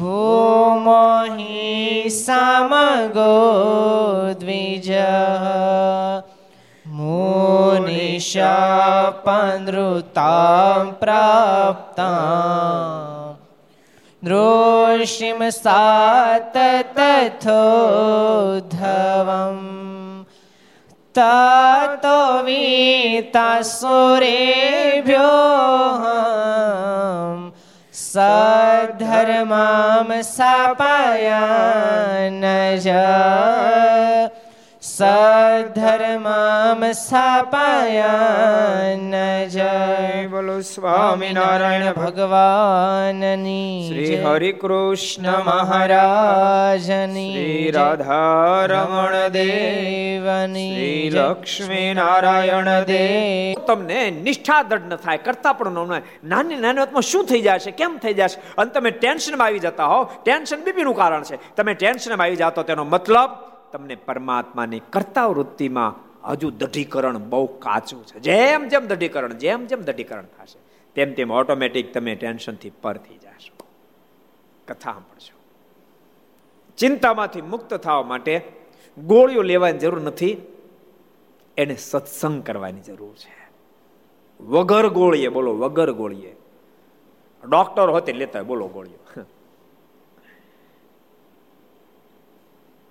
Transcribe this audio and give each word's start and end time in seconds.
भूमोहि 0.00 1.70
समगो 2.18 3.34
द्विजः 4.40 5.63
मुनिशापनृतां 8.14 8.30
प्राप्ताम् 11.00 12.08
दृशिं 14.28 15.50
सात 15.50 16.56
तथोद्धवम् 16.96 17.54
ततो 21.18 22.18
वीतासुरेभ्यो 22.46 23.28
सद्धर्मां 28.02 30.08
सापायान 30.22 32.44
સધર્મામ 34.85 36.91
સ્થાપયાન 36.91 39.47
જય। 39.47 40.27
બોલો 40.31 40.61
સ્વામિનારાયણ 40.61 41.93
ભગવાનની 41.93 43.87
શ્રી 43.87 44.23
હરિ 44.23 44.53
કૃષ્ણ 44.53 45.43
મહારાજની 45.43 47.33
શ્રી 47.33 47.71
રાધા 47.71 48.65
રમણ 48.65 49.27
દેવની 49.27 50.75
શ્રી 50.75 51.09
લક્ષ્મી 51.09 51.93
નારાયણ 51.93 52.83
દેવ 52.83 53.65
તમને 53.65 54.11
નિષ્ઠા 54.11 54.63
દઢ 54.63 54.81
ન 54.89 54.95
થાય 54.95 55.17
કરતા 55.17 55.53
પણ 55.53 55.71
ન 55.71 56.01
નાની 56.23 56.55
નાની 56.55 56.79
વાતમાં 56.79 57.01
શું 57.01 57.25
થઈ 57.25 57.41
જશે 57.41 57.71
કેમ 57.71 57.97
થઈ 57.97 58.13
જશે? 58.13 58.39
અને 58.57 58.69
તમે 58.69 58.91
ટેન્શનમાં 58.91 59.47
આવી 59.47 59.59
જતા 59.59 59.85
હો 59.85 60.09
ટેન્શન 60.23 60.63
બીપીનું 60.63 60.95
કારણ 60.95 61.23
છે। 61.23 61.55
તમે 61.55 61.73
ટેન્શનમાં 61.73 62.25
આવી 62.25 62.35
જાતો 62.35 62.63
તેનો 62.63 62.83
મતલબ 62.83 63.54
તમને 63.71 63.95
પરમાત્માની 63.95 64.79
કરતા 64.79 65.25
વૃત્તિમાં 65.25 65.95
હજુ 66.29 66.49
દઢીકરણ 66.49 67.17
બહુ 67.17 67.45
કાચું 67.45 68.05
છે. 68.05 68.19
જેમ 68.19 68.67
જેમ 68.67 68.87
દઢીકરણ, 68.87 69.33
જેમ 69.33 69.65
જેમ 69.65 69.81
દઢીકરણ 69.81 70.21
થશે, 70.21 70.59
તેમ 70.95 71.13
તેમ 71.13 71.31
ઓટોમેટિક 71.31 71.93
તમે 71.93 72.15
ટેન્શનથી 72.15 72.69
પર 72.69 72.97
થઈ 72.97 73.17
જશો. 73.17 73.67
કથા 74.67 74.91
સાંભળશો 74.91 75.35
ચિંતામાંથી 76.77 77.41
મુક્ત 77.41 77.73
થવા 77.73 78.03
માટે 78.03 78.41
ગોળીઓ 78.97 79.41
લેવાની 79.41 79.77
જરૂર 79.77 80.01
નથી. 80.01 80.37
એને 81.57 81.75
સત્સંગ 81.75 82.43
કરવાની 82.43 82.81
જરૂર 82.81 83.13
છે. 83.13 83.51
વગર 84.43 84.87
ગોળીએ 84.87 85.27
બોલો, 85.27 85.53
વગર 85.53 85.91
ગોળીએ. 85.91 86.35
ડોક્ટર 87.49 87.89
હોતે 87.89 88.13
લેતા 88.13 88.41
બોલો 88.41 88.67
ગોળીઓ. 88.67 89.21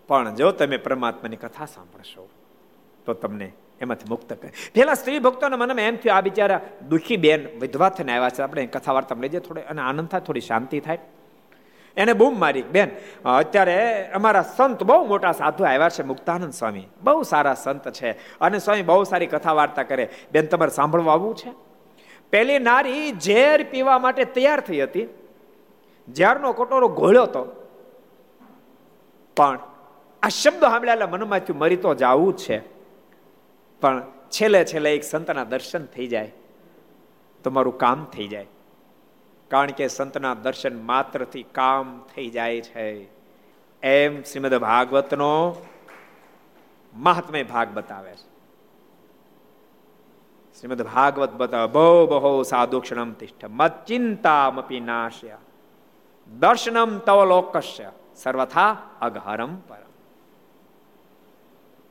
પણ 0.08 0.34
જો 0.34 0.50
તમે 0.50 0.76
પરમાત્માની 0.76 1.36
કથા 1.36 1.66
સાંભળશો, 1.66 2.28
તો 3.06 3.14
તમને 3.14 3.52
એમાંથી 3.80 4.08
મુક્ત 4.08 4.32
કરે. 4.32 4.50
પેલા 4.74 4.94
સ્ત્રી 4.94 5.18
ભક્તોના 5.18 5.56
મને 5.56 5.86
એમ 5.86 5.96
થયું, 5.96 6.16
આ 6.16 6.20
બિચારા 6.20 6.60
દુઃખી 6.88 7.16
બેન 7.16 7.48
વિધવા 7.60 7.88
થઈને 7.88 8.12
આવ્યા 8.12 8.30
છે. 8.30 8.42
આપણે 8.42 8.66
કથા 8.66 8.92
વાર્તા 8.92 9.16
લઈ 9.20 9.28
જઈએ, 9.28 9.40
થોડે 9.40 9.62
અને 9.62 9.82
આનંદ 9.82 10.08
થાય, 10.08 10.20
થોડી 10.20 10.40
શાંતિ 10.40 10.80
થાય. 10.80 10.98
એને 11.96 12.12
બૂમ 12.12 12.38
મારી, 12.40 12.62
બેન, 12.62 12.90
અત્યારે 13.24 13.76
અમારા 14.10 14.42
સંત 14.42 14.82
બહુ 14.82 15.04
મોટા 15.06 15.32
સાધુ 15.32 15.64
આવ્યા 15.64 15.88
છે, 15.88 16.02
મુક્તાનંદ 16.02 16.52
સ્વામી. 16.52 16.86
બહુ 17.02 17.22
સારા 17.22 17.54
સંત 17.54 17.92
છે 17.92 18.10
અને 18.40 18.58
સ્વામી 18.58 18.82
બહુ 18.82 19.04
સારી 19.04 19.26
કથા 19.26 19.52
વાર્તા 19.52 19.82
કરે. 19.82 20.08
બેન, 20.32 20.46
તમારે 20.46 20.70
સાંભળવા 20.70 21.12
આવવું 21.12 21.34
છે? 21.34 21.52
પેલી 22.30 22.58
નારી 22.58 23.12
ઝેર 23.12 23.64
પીવા 23.64 23.98
માટે 23.98 24.24
તૈયાર 24.24 24.60
થઈ 24.60 24.80
હતી. 24.80 25.06
ઝેરનો 26.08 26.52
કટોરો 26.52 26.88
ઘોળ્યો 26.88 27.22
હતો 27.22 27.42
પણ 29.36 29.58
આ 30.24 30.28
શબ્દ 30.28 30.60
સાંભળ્યા 30.60 31.06
મનમાંથી 31.06 31.52
મરી 31.52 31.76
તો 31.76 31.94
જવું 31.94 32.36
છે. 32.36 32.58
પણ 33.80 34.02
છેલ્લે 34.30 34.64
છેલ્લે 34.64 34.94
એક 34.94 35.04
સંતના 35.04 35.44
દર્શન 35.44 35.84
થઈ 35.84 36.06
જાય. 36.06 36.32
તમારું 37.44 37.78
કામ 37.78 38.04
થઈ 38.04 38.28
જાય. 38.28 38.46
કારણ 39.48 39.70
કે 39.70 39.88
સંતના 39.88 40.34
દર્શન 40.34 40.82
માત્રથી 40.82 41.42
કામ 41.42 42.04
થઈ 42.14 42.30
જાય 42.30 42.60
છે. 42.60 43.08
એમ 43.82 44.22
શ્રીમદ 44.22 44.54
ભાગવતનો 44.54 45.54
મહાત્મય 46.94 47.42
ભાગ 47.42 47.68
બતાવે 47.74 48.12
છે. 48.12 48.34
શ્રીમદ 50.60 50.82
ભાગવત 50.82 51.32
બતાવે 51.32 51.66
બહુ 51.66 52.06
બહુ 52.06 52.42
સાધુ 52.42 52.80
ક્ષણમ 52.80 53.12
તિષ્ઠ. 53.12 53.44
મત 53.48 53.84
ચિંતામપી 53.84 54.80
નાશ્ય. 54.80 55.36
દર્શનમ 56.38 56.98
તવ 56.98 57.24
લોકસ્ય 57.24 57.92
સર્વથા 58.16 58.76
અઘહરમ 59.00 59.56
પર 59.56 59.83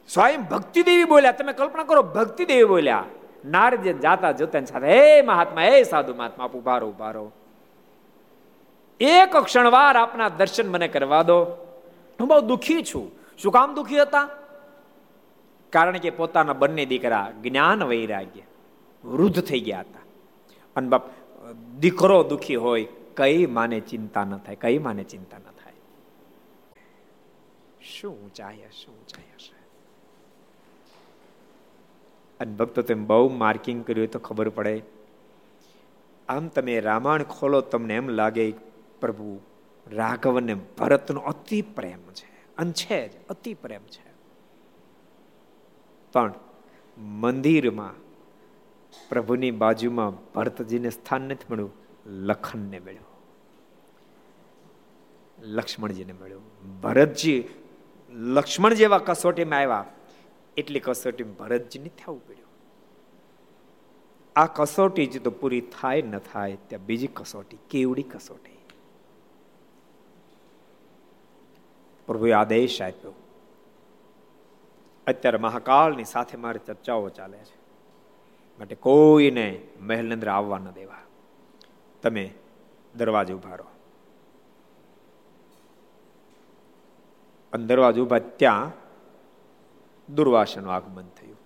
સ્વયં 0.07 0.43
ભક્તિ 0.43 0.83
દેવી 0.83 1.03
બોલ્યા. 1.03 1.31
તમે 1.31 1.53
કલ્પના 1.53 1.83
કરો 1.83 2.03
ભક્તિ 2.03 2.45
દેવી 2.45 2.63
બોલ્યા. 2.63 3.05
નારદ 3.45 3.87
જાતા 3.99 4.31
જોતા 4.31 4.65
સાથે, 4.65 4.87
હે 4.87 5.21
મહાત્મા, 5.21 5.61
હે 5.61 5.83
સાધુ 5.83 6.15
મહાત્મા 6.15 6.49
ઉભારો 6.53 6.87
ઉભારો 6.87 7.31
એક 8.99 9.37
ક્ષણવાર 9.37 9.97
આપના 9.97 10.29
દર્શન 10.29 10.67
મને 10.69 10.87
કરવા 10.87 11.23
દો. 11.23 11.43
હું 12.19 12.27
બહુ 12.27 12.39
દુઃખી 12.41 12.83
છું. 12.83 13.11
શું 13.37 13.51
કામ 13.51 13.75
દુઃખી 13.75 14.01
હતા? 14.01 14.29
કારણ 15.69 15.97
કે 15.97 16.09
પોતાના 16.09 16.53
બંને 16.53 16.85
દીકરા 16.85 17.31
જ્ઞાન 17.41 17.83
વૈરાગ્ય, 17.83 18.41
વૃદ્ધ 19.05 19.41
થઈ 19.41 19.59
ગયા 19.59 19.79
હતા. 19.79 20.03
અને 20.75 20.87
બાપ, 20.87 21.03
દીકરો 21.79 22.23
દુઃખી 22.23 22.55
હોય, 22.55 22.87
કઈ 23.17 23.45
માને 23.45 23.79
ચિંતા 23.79 24.23
ન 24.23 24.37
થાય, 24.37 24.55
કઈ 24.55 24.77
માને 24.77 25.03
ચિંતા 25.03 25.37
ન 25.37 25.41
થાય. 25.41 25.73
શું 27.81 28.33
ચાહે 28.33 28.69
શું 28.71 28.95
ઊંચાઈ 28.99 29.31
હશે 29.35 29.53
અને 32.43 32.55
ભક્તો 32.55 32.81
તમે 32.81 33.05
બહુ 33.05 33.29
માર્કિંગ 33.29 33.85
કર્યું 33.85 34.07
તો 34.07 34.19
ખબર 34.19 34.49
પડે. 34.49 34.83
આમ 36.29 36.47
તમે 36.47 36.79
રામાયણ 36.79 37.23
ખોલો, 37.23 37.61
તમને 37.61 37.95
એમ 37.95 38.09
લાગે 38.09 38.53
પ્રભુ, 38.99 39.39
રાઘવ 39.91 40.39
ને 40.39 40.53
ભરતનો 40.53 41.19
અતિ 41.19 41.61
પ્રેમ 41.61 41.99
છે. 42.11 42.55
અને 42.57 42.71
છે 42.71 43.07
જ, 43.07 43.11
અતિ 43.29 43.53
પ્રેમ 43.53 43.81
છે. 43.81 44.13
પણ 46.13 46.33
મંદિરમાં, 46.97 47.93
પ્રભુની 49.09 49.51
બાજુમાં 49.51 50.33
ભરતજીને 50.33 50.89
સ્થાન 50.89 51.21
નથી 51.21 51.53
મળ્યું, 51.53 51.73
લખનને 52.05 52.79
મળ્યું. 52.79 53.13
લક્ષ્મણજીને 55.41 56.13
મળ્યું. 56.13 56.41
ભરતજી 56.81 57.43
લક્ષ્મણ 58.09 58.73
જેવા 58.73 58.97
કસોટીમાં 58.97 59.59
આવ્યા. 59.59 59.85
એટલી 60.57 60.79
કસોટી 60.79 61.23
ભરતજી 61.23 61.89
થવું 61.89 62.27
પડ્યું. 62.27 62.43
આ 64.35 64.45
કસોટી 64.45 65.05
જ 65.05 65.23
તો 65.23 65.31
પૂરી 65.31 65.61
થાય 65.61 66.01
ન 66.01 66.17
થાય, 66.17 66.57
ત્યાં 66.67 66.85
બીજી 66.85 67.07
કસોટી, 67.07 67.57
કેવડી 67.69 68.03
કસોટી. 68.03 68.57
પ્રભુએ 72.07 72.31
આદેશ 72.31 72.81
આપ્યો. 72.81 73.13
અત્યારે 75.07 75.37
મહાકાળની 75.37 76.03
સાથે 76.03 76.37
મારી 76.37 76.59
ચર્ચાઓ 76.59 77.09
ચાલે 77.09 77.37
છે. 77.37 77.63
માટે 78.59 78.75
કોઈને 78.75 79.67
મહેલ 79.81 80.13
અંદર 80.13 80.27
આવવા 80.27 80.57
ન 80.57 80.71
દેવા. 80.71 80.97
તમે 82.01 82.33
દરવાજો 82.95 83.37
ઊભા 83.37 83.55
રહો. 83.55 83.67
દરવાજે 87.57 88.01
ઊભા 88.01 88.19
ત્યાં 88.19 88.82
દુર્વાસાનું 90.09 90.73
આગમન 90.73 91.07
થયું. 91.07 91.37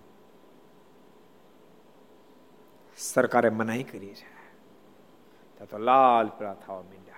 સરકારે 2.96 3.50
મનાઈ 3.50 3.82
કરી 3.82 4.14
છે. 4.14 4.38
તો 5.64 5.78
લાલ 5.78 6.28
પીળા 6.28 6.54
થવા 6.54 6.82
માંડ્યા. 6.82 7.14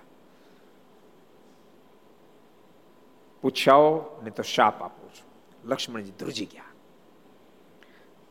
પૂછાઓ 3.41 4.03
ને 4.23 4.29
તો 4.29 4.43
શાપ 4.43 4.81
આપું 4.81 5.09
છું. 5.09 5.31
લક્ષ્મણજી 5.69 6.11
ધ્રુજી 6.11 6.45
ગયા. 6.45 6.63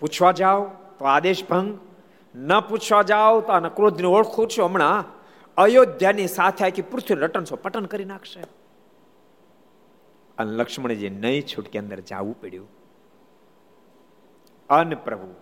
પૂછવા 0.01 0.33
જાઓ 0.33 0.71
તો 0.99 1.05
આદેશ 1.05 1.49
ભંગ. 1.49 1.79
ન 2.35 2.61
પૂછવા 2.61 3.03
જાઓ 3.03 3.41
તો 3.41 3.53
આના 3.53 3.69
ક્રોધને 3.69 4.07
ઓળખું 4.07 4.49
છું. 4.49 4.65
હમણાં 4.65 5.05
અયોધ્યાની 5.57 6.29
સાથે 6.29 6.65
આખી 6.65 6.83
પૃથ્વી 6.83 7.17
રટન 7.17 7.45
છો 7.45 7.57
પટન 7.57 7.87
કરી 7.87 8.05
નાખશે. 8.05 8.41
અને 10.39 10.51
લક્ષ્મણજી 10.51 11.11
નહીં 11.11 11.43
છૂટકે 11.43 11.79
અંદર 11.79 12.01
જવું 12.01 12.41
પડ્યું. 12.41 12.80
અન 14.71 14.95
પ્રભુ. 14.95 15.35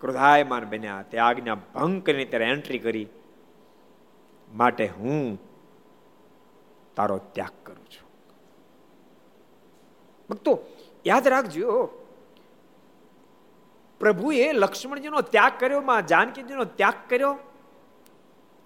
ક્રોધાયમાન 0.00 0.64
બન્યા. 0.64 1.02
તે 1.02 1.18
આજ્ઞા 1.18 1.54
ભંગ 1.54 2.02
કરીને 2.02 2.24
ત્યારે 2.24 2.44
એન્ટ્રી 2.44 2.78
કરી. 2.78 3.06
માટે 4.54 4.86
હું 4.86 5.40
તારો 6.96 7.18
ત્યાગ 7.18 7.66
કરું 7.66 7.86
છું. 7.86 8.08
ભક્તો, 10.30 10.58
યાદ 11.06 11.28
રાખજો, 11.28 11.86
પ્રભુએ 14.00 14.52
લક્ષ્મણજીનો 14.52 15.20
ત્યાગ 15.20 15.52
કર્યો, 15.58 15.80
માં 15.80 16.06
જાનકીજીનો 16.06 16.64
ત્યાગ 16.64 16.94
કર્યો. 17.08 17.38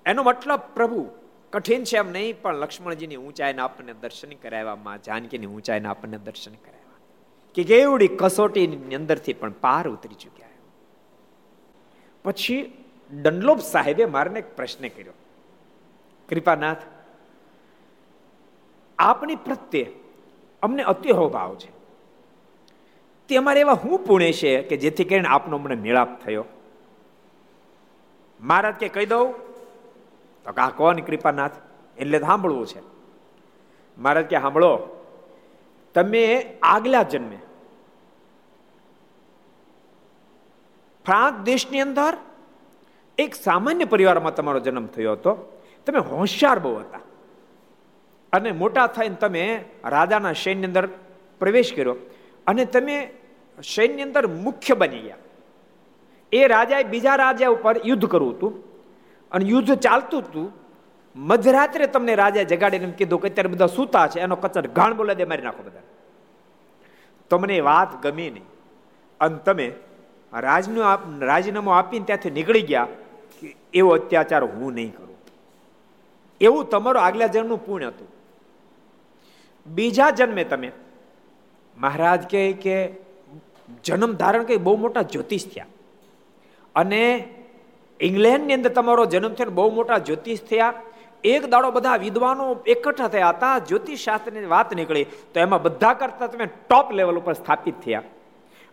એનો 0.07 0.23
મતલબ 0.23 0.61
પ્રભુ 0.75 1.11
કઠિન 1.53 1.85
છે 1.85 1.97
એમ 1.97 2.11
નહીં, 2.11 2.43
પણ 2.43 2.55
લક્ષ્મણજીની 2.55 3.17
ઊંચાઈને 3.17 3.63
આપણને 3.63 3.93
દર્શન 3.93 4.29
કરાવ્યા, 4.29 4.77
માં 4.77 5.03
જાનકીની 5.03 5.47
ઊંચાઈને 5.47 5.89
આપણને 5.89 6.19
દર્શન 6.19 6.53
કરાવ્યા. 6.53 6.82
કે 7.55 7.65
કેવડી 7.65 8.09
કસોટીની 8.09 8.95
અંદરથી 8.95 9.33
પણ 9.33 9.51
પાર 9.51 9.89
ઉતરી 9.89 10.15
ચૂક્યા 10.15 10.49
પછી 12.25 12.85
ડનલોપ 13.23 13.59
સાહેબે 13.59 14.05
મારને 14.05 14.39
એક 14.39 14.57
પ્રશ્ન 14.57 14.89
કર્યો. 14.89 15.13
કૃપાનાથ, 16.29 16.77
આપની 18.99 19.35
પ્રત્યે 19.35 19.93
અમને 20.63 20.83
અત્યહો 20.83 21.29
ભાવ 21.29 21.55
છે. 21.55 21.71
તે 23.29 23.37
અમારે 23.37 23.61
એવા 23.61 23.73
હું 23.73 24.05
પુણે 24.05 24.33
છે 24.33 24.63
કે 24.63 24.77
જેથી 24.77 25.05
કરીને 25.05 25.29
આપનો 25.29 25.59
મને 25.59 25.75
મેળાપ 25.75 26.25
થયો. 26.25 26.45
મહારાજ 28.41 28.75
કે 28.75 28.89
કહી 28.89 29.07
દઉં, 29.07 29.33
તો 30.45 30.53
કા 30.53 30.73
કોણ 30.77 30.97
કૃપાનાથ? 30.97 31.53
એટલે 31.99 32.21
સાંભળવું 32.21 32.67
છે. 32.67 32.81
મહારાજ 33.99 34.25
કે 34.25 34.41
સાંભળો 34.41 35.02
તમે 35.95 36.55
આગલા 36.63 37.03
જન્મે. 37.03 37.39
ફ્રાન્સ 41.05 41.45
દેશની 41.45 41.81
અંદર 41.81 42.17
એક 43.19 43.35
સામાન્ય 43.35 43.85
પરિવારમાં 43.85 44.35
તમારો 44.35 44.61
જન્મ 44.61 44.87
થયો 44.87 45.13
હતો. 45.13 45.61
તમે 45.87 45.99
હોશિયાર 45.99 46.59
બહુ 46.59 46.77
હતા. 46.77 47.01
અને 48.33 48.53
મોટા 48.53 48.87
થઈને 48.87 49.15
તમે 49.15 49.65
રાજાના 49.85 50.33
સૈન્ય 50.33 50.67
અંદર 50.67 50.89
પ્રવેશ 51.39 51.73
કર્યો 51.73 51.97
અને 52.47 52.65
તમે 52.65 53.11
સૈન્ય 53.65 54.03
અંદર 54.03 54.27
મુખ્ય 54.27 54.75
બની 54.75 54.99
ગયા. 54.99 55.17
એ 56.33 56.47
રાજાએ 56.47 56.83
બીજા 56.83 57.15
રાજા 57.15 57.49
ઉપર 57.49 57.81
યુદ્ધ 57.85 58.07
કરવું 58.07 58.37
હતું. 58.37 58.65
અને 59.31 59.45
યુદ્ધ 59.45 59.75
ચાલતું 59.75 60.21
હતું. 60.21 60.62
મધરાત્રે 61.17 61.87
તમને 61.87 62.15
રાજા 62.15 62.43
જગાડીને 62.43 62.93
કીધું 62.99 63.21
કે 63.23 63.29
અત્યારે 63.29 63.49
બધા 63.49 63.67
સૂતા 63.67 64.07
છે, 64.07 64.21
એનો 64.21 64.37
કચર 64.37 64.67
ઘાણ 64.69 64.95
બોલે 64.95 65.15
દે, 65.15 65.25
મારી 65.25 65.43
નાખો 65.43 65.63
બધા 65.63 65.81
તમને 67.31 67.61
વાત 67.61 68.03
ગમી 68.03 68.31
નહીં. 68.31 68.47
અને 69.21 69.39
તમે 69.39 69.73
રાજનું 70.33 70.85
રાજીનામું 71.27 71.75
આપીને 71.77 72.05
ત્યાંથી 72.05 72.31
નીકળી 72.31 72.63
ગયા 72.63 72.87
કે 73.41 73.57
એવો 73.75 73.91
અત્યાચાર 73.91 74.45
હું 74.45 74.73
નહીં 74.73 74.93
કરું. 74.97 75.17
એવું 76.41 76.69
તમારું 76.69 77.03
આગલા 77.03 77.27
જન્મનું 77.27 77.67
પુણ્ય 77.67 77.87
હતું. 77.87 78.09
બીજા 79.67 80.11
જન્મે 80.11 80.45
તમે, 80.45 80.71
મહારાજ 81.77 82.31
કહે 82.31 82.53
કે 82.53 82.77
જન્મ 83.85 84.13
ધારણ 84.13 84.45
કરી 84.45 84.57
બહુ 84.57 84.77
મોટા 84.77 85.03
જ્યોતિષ 85.03 85.47
થયા. 85.47 85.67
અને 86.75 87.29
ઇંગ્લેન્ડની 88.01 88.55
અંદર 88.55 88.71
તમારો 88.71 89.05
જન્મ 89.07 89.29
થયો 89.29 89.51
બહુ 89.51 89.71
મોટા 89.75 89.99
જ્યોતિષ 89.99 90.41
થયા. 90.41 90.73
એક 91.25 91.47
દાડો 91.47 91.71
બધા 91.71 91.97
વિદ્વાનો 91.97 92.57
એકઠા 92.67 93.09
થયા 93.09 93.29
હતા 93.29 93.59
જ્યોતિષ 93.59 94.01
શાસ્ત્રની 94.01 94.47
વાત 94.47 94.75
નીકળી, 94.75 95.05
તો 95.05 95.41
એમાં 95.41 95.63
બધા 95.63 95.93
કરતા 95.93 96.27
તમે 96.27 96.47
ટોપ 96.47 96.93
લેવલ 96.93 97.17
ઉપર 97.17 97.33
સ્થાપિત 97.33 97.75
થયા. 97.85 98.03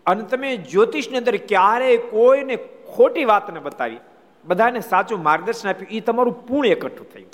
અને 0.05 0.23
તમે 0.23 0.57
જ્યોતિષની 0.57 1.17
અંદર 1.17 1.37
ક્યારેય 1.37 1.97
કોઈને 1.97 2.55
ખોટી 2.95 3.25
વાતને 3.25 3.59
બતાવી. 3.59 3.97
બધાને 4.45 4.79
સાચું 4.79 5.23
માર્ગદર્શન 5.23 5.69
આપ્યું. 5.69 5.91
એ 5.91 5.99
તમારું 5.99 6.47
પૂર્ણ 6.47 6.67
એકઠું 6.67 7.13
થયું. 7.13 7.29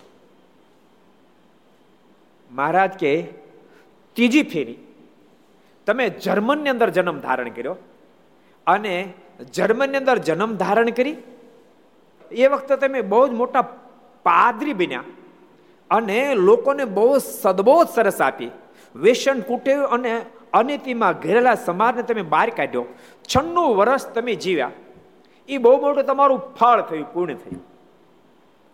મહારાજ 2.51 2.91
કે, 2.91 3.21
ત્રીજી 4.13 4.43
ફેરી. 4.43 4.77
તમે 5.85 6.09
જર્મનની 6.09 6.69
અંદર 6.69 6.89
જન્મ 6.89 7.19
ધારણ 7.19 7.49
કર્યો 7.49 7.75
અને 8.67 9.13
જર્મનની 9.53 9.97
અંદર 9.97 10.17
જન્મ 10.17 10.55
ધારણ 10.55 10.89
કરી. 10.89 11.17
એ 12.31 12.47
વખતે 12.47 12.75
તમે 12.75 13.01
બહુ 13.01 13.27
જ 13.27 13.31
મોટા 13.31 13.61
પાદરી 14.25 14.73
બન્યા. 14.73 15.03
અને 15.91 16.35
લોકોને 16.35 16.85
બહુ 16.85 17.17
સદબોધ 17.17 17.87
સરસ 17.87 18.21
આપી. 18.21 18.51
વેસન 18.95 19.41
કુટેવ 19.41 19.85
અને 19.85 20.25
અનિતિમાં 20.53 21.13
ઘેરેલા 21.13 21.55
સમાજને 21.55 22.03
તમે 22.03 22.21
બહાર 22.21 22.49
કાઢ્યો. 22.49 22.85
છન્નું 23.35 23.75
વર્ષ 23.75 24.07
તમે 24.07 24.35
જીવ્યા. 24.35 24.71
એ 25.49 25.57
બહુ 25.57 25.81
મોટું 25.81 26.03
તમારું 26.03 26.39
ફળ 26.59 26.81
થયું, 26.81 27.13
પૂર્ણ 27.13 27.33
થયું. 27.33 27.63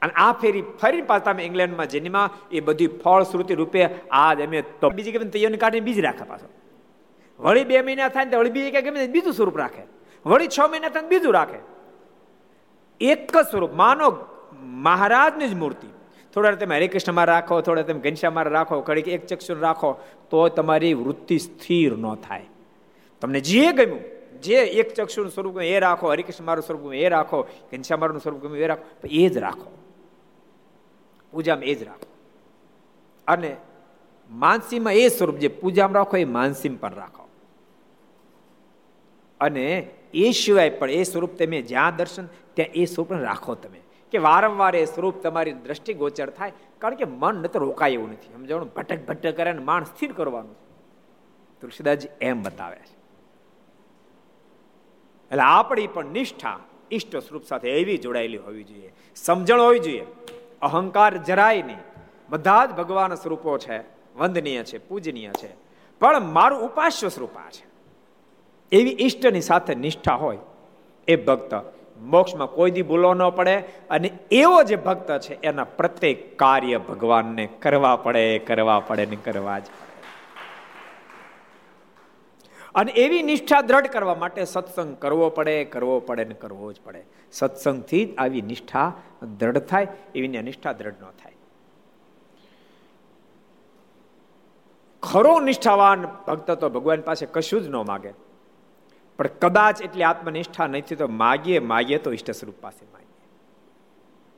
અને 0.01 0.13
આ 0.13 0.31
ફેરી 0.31 0.62
ફરી 0.62 1.01
પાછા 1.01 1.31
અમે 1.31 1.44
ઇંગ્લેન્ડમાં 1.44 1.89
જેનીમાં 1.89 2.50
એ 2.51 2.59
બધી 2.59 2.88
ફળ 2.88 3.24
શ્રુતિ 3.24 3.54
રૂપે 3.54 3.89
આજ 4.12 4.42
અમે 4.42 4.63
બીજી 4.95 5.12
ગમે 5.12 5.25
તૈયારી 5.25 5.57
કાઢીને 5.57 5.86
બીજી 5.86 6.01
રાખે 6.01 6.24
પાછો. 6.24 6.50
વળી 7.39 7.63
બે 7.63 7.81
મહિના 7.81 8.07
થાય 8.07 8.25
ને 8.25 8.36
વળી 8.36 8.50
બીજી 8.50 8.71
ગમે 8.71 9.07
બીજું 9.07 9.33
સ્વરૂપ 9.33 9.57
રાખે. 9.57 9.83
વળી 10.25 10.47
છ 10.47 10.59
મહિના 10.69 10.89
થાય 10.89 11.04
બીજું 11.04 11.33
રાખે. 11.33 11.59
એક 13.01 13.38
જ 13.38 13.51
સ્વરૂપ. 13.51 13.74
માનો 13.74 14.18
મહારાજની 14.62 15.48
જ 15.48 15.54
મૂર્તિ. 15.54 15.88
થોડા 16.34 16.52
તમે 16.52 16.75
હરે 16.75 16.88
કૃષ્ણમાં 16.88 17.25
રાખો, 17.25 17.62
થોડા 17.62 17.81
તમે 17.81 18.00
ઘનશ્યામાં 18.00 18.44
રાખો, 18.44 18.81
ઘડીક 18.81 19.08
એક 19.08 19.25
ચક્ષુ 19.25 19.54
રાખો, 19.54 19.98
તો 20.30 20.50
તમારી 20.50 20.94
વૃત્તિ 20.94 21.38
સ્થિર 21.38 21.97
ન 21.97 22.16
થાય. 22.16 22.45
તમને 23.21 23.40
જે 23.40 23.71
ગમ્યું, 23.71 24.00
જે 24.42 24.56
એક 24.56 24.94
ચક્ષુનું 24.94 25.31
સ્વરૂપ 25.31 25.62
એ 25.62 25.80
રાખો, 25.80 26.09
હરિકૃષ્ણ 26.09 26.44
મારું 26.44 26.64
સ્વરૂપ 26.64 26.94
એ 26.94 27.09
રાખો, 27.09 27.42
ઘનશ્યામ 27.42 28.00
મારું 28.00 28.19
સ્વરૂપ 28.19 28.42
ગમ્યું 28.42 28.57
એ 28.57 28.68
રાખો 28.68 29.07
એ 29.09 29.30
જ 29.30 29.38
રાખો. 29.38 29.78
પૂજામાં 31.31 31.64
એ 31.64 31.76
જ 31.76 31.83
રાખો. 31.83 32.07
અને 33.28 33.56
માનસીમાં 34.31 34.94
એ 34.94 35.07
સ્વરૂપ 35.07 35.35
જે 35.35 35.47
પૂજામાં 35.47 35.95
રાખો, 35.95 36.18
એ 36.18 36.26
માનસીમ 36.26 36.76
પણ 36.76 36.94
રાખો. 36.94 37.30
અને 39.40 39.90
એ 40.14 40.31
સિવાય 40.31 40.69
પણ 40.69 40.92
એ 40.92 41.04
સ્વરૂપ 41.04 41.31
તમે 41.31 41.62
જ્યાં 41.62 41.95
દર્શન, 41.95 42.26
ત્યાં 42.26 42.69
એ 42.74 42.85
સ્વરૂપ 42.85 43.14
રાખો 43.14 43.56
તમે. 43.56 43.81
કે 44.11 44.18
વારંવાર 44.18 44.75
એ 44.75 44.85
સ્વરૂપ 44.85 45.21
તમારી 45.21 45.51
દ્રષ્ટિ 45.51 45.94
ગોચર 45.94 46.30
થાય, 46.30 46.51
કારણ 46.80 46.95
કે 46.95 47.06
મન 47.06 47.35
ન 47.35 47.47
તો 47.47 47.59
રોકાય 47.59 47.91
એવું 47.91 48.11
નથી. 48.11 48.33
સમજાવું 48.33 48.73
ભટક 48.73 49.06
ભટક 49.06 49.37
કરે 49.37 49.51
ને 49.53 49.59
માણ 49.59 49.83
સ્થિર 49.83 50.11
કરવાનું 50.11 50.56
તુલસીદાસજી 51.61 52.09
એમ 52.21 52.44
બતાવે 52.44 52.75
છે. 52.75 53.01
એટલે 55.31 55.41
આપણી 55.41 55.87
પણ 55.87 56.06
નિષ્ઠા 56.06 56.59
ઈષ્ટ 56.91 57.18
સ્વરૂપ 57.18 57.44
સાથે 57.44 57.69
એવી 57.69 57.97
જોડાયેલી 57.97 58.37
હોવી 58.37 58.63
જોઈએ. 58.63 58.94
સમજણ 59.15 59.61
હોવી 59.61 59.80
જોઈએ. 59.80 60.06
અહંકાર 60.61 61.18
જરાય 61.18 61.61
નહીં. 61.61 61.77
બધા 62.30 62.65
જ 62.65 62.69
ભગવાન 62.69 63.15
સ્વરૂપો 63.15 63.57
છે, 63.57 63.80
વંદનીય 64.18 64.63
છે, 64.63 64.77
પૂજનીય 64.77 65.30
છે. 65.30 65.56
પણ 65.99 66.19
મારું 66.19 66.61
ઉપાસ્ય 66.61 67.09
સ્વરૂપ 67.09 67.37
આ 67.37 67.49
છે. 67.49 67.71
એવી 68.71 68.97
ઈષ્ટની 68.99 69.41
સાથે 69.41 69.75
નિષ્ઠા 69.75 70.15
હોય 70.15 70.37
એ 71.07 71.15
ભક્ત 71.15 71.53
મોક્ષમાં 72.02 72.48
કોઈ 72.48 72.72
દી 72.72 72.81
ભૂલો 72.81 73.14
ન 73.14 73.30
પડે 73.30 73.56
અને 73.90 74.12
એવો 74.31 74.64
જે 74.64 74.76
ભક્ત 74.76 75.20
છે, 75.20 75.42
એના 75.42 75.64
પ્રત્યેક 75.64 76.40
કાર્ય 76.40 76.78
ભગવાનને 76.78 77.46
કરવા 77.46 77.96
પડે 77.96 78.40
કરવા 78.40 78.80
પડે 78.80 79.06
ને 79.06 79.16
કરવા 79.16 79.60
જ 79.60 79.66
અને 82.76 82.92
એવી 82.92 83.24
નિષ્ઠા 83.24 83.62
દ્રઢ 83.62 83.88
કરવા 83.88 84.16
માટે 84.16 84.44
સત્સંગ 84.46 84.98
કરવો 84.98 85.30
પડે 85.30 85.66
કરવો 85.66 86.00
પડે 86.00 86.26
ને 86.26 86.34
કરવો 86.34 86.72
જ 86.72 86.76
પડે. 86.84 87.04
સત્સંગથી 87.31 88.06
જ 88.06 88.16
આવી 88.18 88.42
નિષ્ઠા 88.42 88.94
દ્રઢ 89.38 89.58
થાય, 89.58 89.88
એવી 90.16 90.28
નિષ્ઠા 90.28 90.72
દ્રઢ 90.72 90.94
ન 91.02 91.12
થાય. 91.24 91.36
ખરો 95.04 95.40
નિષ્ઠાવાન 95.40 96.06
ભક્ત 96.28 96.52
તો 96.52 96.70
ભગવાન 96.70 97.02
પાસે 97.02 97.26
કશું 97.26 97.62
જ 97.64 97.68
ન 97.68 97.76
માગે. 97.76 98.14
પણ 99.18 99.27
કદાચ 99.27 99.81
એટલી 99.81 100.03
આત્મનિષ્ઠા 100.03 100.68
નથી 100.68 100.95
તો 100.95 101.07
માગીએ 101.07 101.59
માગીએ 101.59 101.97
તો 101.97 102.13
ઈષ્ટ 102.13 102.31
સ્વરૂપ 102.31 102.56
પાસે 102.61 102.85
માગીએ. 102.94 103.30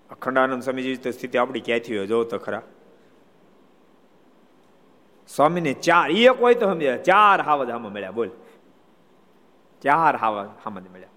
અખંડાનંદ 0.09 0.63
સ્વામીજી 0.63 0.95
તો 0.95 1.11
સ્થિતિ 1.11 1.37
આપણી 1.37 1.59
ક્યાંથી 1.59 1.97
હોય? 1.97 2.07
જોવો 2.07 2.23
તો 2.23 2.37
ખરા. 2.37 2.61
સ્વામીને 5.35 5.73
ચાર 5.73 6.11
એક 6.11 6.41
હોય 6.41 6.53
તો 6.53 6.65
સમજ્યા. 6.65 6.97
ચાર 6.97 7.41
હાવજ 7.41 7.69
હામાં 7.69 7.91
મળ્યા, 7.91 8.11
બોલ. 8.11 8.29
ચાર 9.81 10.15
હાવજ 10.15 10.49
હામાં 10.65 10.93
મળ્યા. 10.93 11.07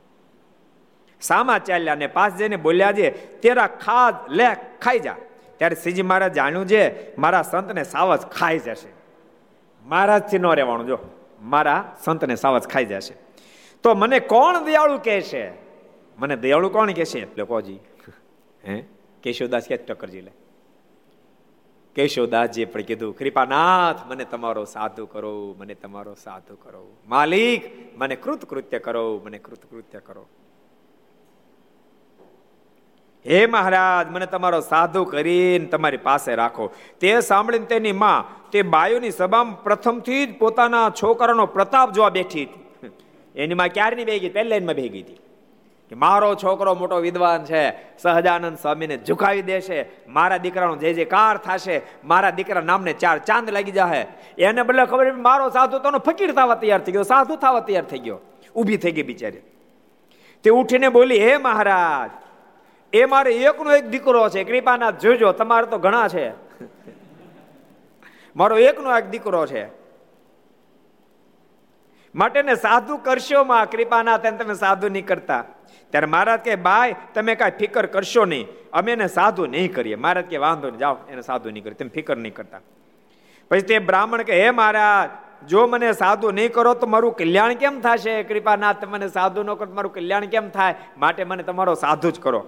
સામા 1.21 1.59
ચાલ્યા 1.59 1.95
ને 1.95 2.07
પાસ 2.07 2.33
જઈને 2.33 2.57
બોલ્યા 2.57 2.93
છે, 2.93 3.11
તેરા 3.41 3.67
ખાદ 3.67 4.15
લે, 4.31 4.55
ખાઈ 4.83 4.99
જા. 4.99 5.17
ત્યારે 5.57 5.77
શ્રીજી 5.77 6.03
મહારાજ 6.03 6.33
જાણ્યું 6.33 6.67
છે, 6.67 7.17
મારા 7.17 7.43
સંતને 7.43 7.85
સાવજ 7.85 8.21
ખાઈ 8.21 8.59
જશે. 8.59 8.89
મહારાજથી 9.85 10.39
ન 10.39 10.47
રહેવાનું, 10.47 10.87
જો. 10.87 10.99
મારા 11.47 11.97
સંતને 12.05 12.35
સાવજ 12.35 12.63
ખાઈ 12.63 12.85
જશે. 12.85 13.15
તો 13.83 13.95
મને 13.95 14.21
કોણ 14.21 14.65
દયાળુ 14.65 14.99
કહે 14.99 15.21
છે 15.21 15.51
મને 16.19 16.37
દયાળુ 16.37 16.69
કોણ 16.69 16.93
કહે 16.93 17.05
છે 17.05 17.37
લોકોજી 17.37 17.79
હે? 18.69 18.85
કેશવદાસ 19.23 19.69
કે 19.69 19.77
ટક્કરજી 19.77 20.21
લે. 20.21 20.33
કેશવદાસજીએ 21.95 22.65
પણ 22.65 22.83
કીધું, 22.83 23.17
કૃપાનાથ, 23.17 24.07
મને 24.07 24.25
તમારો 24.25 24.65
સાધુ 24.65 25.07
કરો, 25.07 25.55
મને 25.59 25.75
તમારો 25.75 26.15
સાધુ 26.15 26.57
કરો. 26.57 26.97
માલિક, 27.07 27.63
મને 27.97 28.17
કૃતકૃત્ય 28.17 28.79
કરો, 28.79 29.21
મને 29.25 29.39
કૃતકૃત્ય 29.39 30.01
કરો. 30.01 30.27
હે 33.29 33.47
મહારાજ, 33.47 34.07
મને 34.11 34.27
તમારો 34.27 34.61
સાધુ 34.61 35.05
કરીને 35.05 35.67
તમારી 35.67 35.97
પાસે 35.99 36.33
રાખો. 36.35 36.71
તે 37.01 37.21
સાંભળીને 37.21 37.67
તેની 37.67 37.93
માં 37.93 38.51
તે 38.51 38.63
બાયુની 38.63 39.11
સભામાં 39.11 39.63
પ્રથમથી 39.63 40.27
જ 40.27 40.39
પોતાના 40.39 40.89
છોકરાનો 40.91 41.47
પ્રતાપ 41.47 41.93
જોવા 41.93 42.11
બેઠી 42.11 42.45
હતી. 42.45 42.91
એની 43.35 43.55
માં 43.55 43.69
ક્યારની 43.69 44.05
ભેગી? 44.05 44.29
પહેલા 44.29 44.49
લાઈનમાં 44.49 44.75
ભેગી 44.75 45.03
હતી. 45.03 45.21
કે 45.91 45.95
મારો 45.95 46.29
છોકરો 46.35 46.75
મોટો 46.75 46.97
વિદ્વાન 47.01 47.45
છે, 47.45 47.63
સહજાનંદ 47.99 48.59
સ્વામીને 48.59 48.97
ઝુકાવી 49.09 49.43
દેશે, 49.43 49.79
મારા 50.09 50.37
દીકરાનો 50.37 50.77
જે 50.77 50.91
જે 50.95 51.05
કાર 51.05 51.37
થશે, 51.39 51.77
મારા 52.05 52.31
દીકરા 52.31 52.61
નામને 52.61 52.93
ચાર 52.93 53.19
ચાંદ 53.19 53.51
લાગી 53.51 53.73
જશે 53.73 54.01
એને 54.39 54.63
બદલે 54.63 54.87
ખબર 54.87 55.13
મારો 55.29 55.51
સાધુ 55.51 55.79
તો 55.79 55.99
ફકીર 55.99 56.33
થવા 56.33 56.55
તૈયાર 56.55 56.83
થઈ 56.85 56.93
ગયો, 56.93 57.03
સાધુ 57.03 57.37
થવા 57.37 57.61
તૈયાર 57.61 57.85
થઈ 57.85 57.99
ગયો, 57.99 58.19
ઊભી 58.57 58.77
થઈ 58.77 58.93
ગઈ 58.93 59.03
બિચારી. 59.03 59.45
તે 60.45 60.51
ઉઠીને 60.51 60.89
બોલી, 60.89 61.19
હે 61.19 61.37
મહારાજ 61.39 62.11
એ 62.93 63.05
મારે 63.05 63.35
એકનો 63.35 63.77
એક 63.77 63.89
દીકરો 63.89 64.29
છે 64.29 64.45
કૃપાનાથ 64.45 65.01
જોજો, 65.01 65.33
તમારે 65.33 65.67
તો 65.67 65.79
ઘણા 65.79 66.09
છે. 66.09 66.31
મારો 68.37 68.59
એકનો 68.59 68.99
એક 68.99 69.11
દીકરો 69.11 69.47
છે. 69.47 69.67
માટે 72.15 72.43
ને 72.43 72.55
સાધુ 72.55 72.97
કરશો 72.97 73.45
માં 73.45 73.71
કૃપાનાથ 73.71 74.27
તમે 74.27 74.55
સાધુ 74.55 74.89
નહીં 74.89 75.07
કરતા. 75.07 75.45
ત્યારે 75.91 76.07
મહારાજ 76.07 76.41
કે 76.41 76.57
ભાઈ 76.57 76.95
તમે 77.15 77.35
કાંઈ 77.35 77.51
ફિકર 77.51 77.87
કરશો 77.87 78.25
નહીં. 78.25 78.49
અમે 78.73 78.93
એને 78.93 79.07
સાધુ 79.07 79.47
નહીં 79.47 79.75
કરીએ. 79.75 79.95
મહારાજ 79.95 80.25
કે 80.25 80.37
વાંધો 80.37 80.69
નહીં, 80.69 80.79
જાઓ, 80.79 80.97
એને 81.09 81.23
સાધુ 81.23 81.51
નહીં 81.51 81.65
કરીએ, 81.65 81.75
તમે 81.75 81.89
ફિકર 81.89 82.17
નહીં 82.17 82.35
કરતા. 82.35 82.61
પછી 83.51 83.61
તે 83.61 83.79
બ્રાહ્મણ 83.79 84.23
કે 84.23 84.45
હે 84.45 84.51
મહારાજ, 84.51 85.11
જો 85.49 85.67
મને 85.67 85.93
સાધુ 85.93 86.31
નહીં 86.31 86.53
કરો 86.53 86.75
તો 86.75 86.87
મારું 86.87 87.17
કલ્યાણ 87.17 87.55
કેમ 87.55 87.81
થશે? 87.81 88.23
કૃપાનાથ 88.23 88.85
મને 88.85 89.09
સાધુ 89.09 89.43
ન 89.43 89.55
કરો 89.55 89.73
મારું 89.73 89.95
કલ્યાણ 89.95 90.27
કેમ 90.27 90.49
થાય? 90.49 90.75
માટે 90.99 91.25
મને 91.25 91.43
તમારો 91.43 91.75
સાધુ 91.75 92.11
જ 92.11 92.21
કરો. 92.21 92.47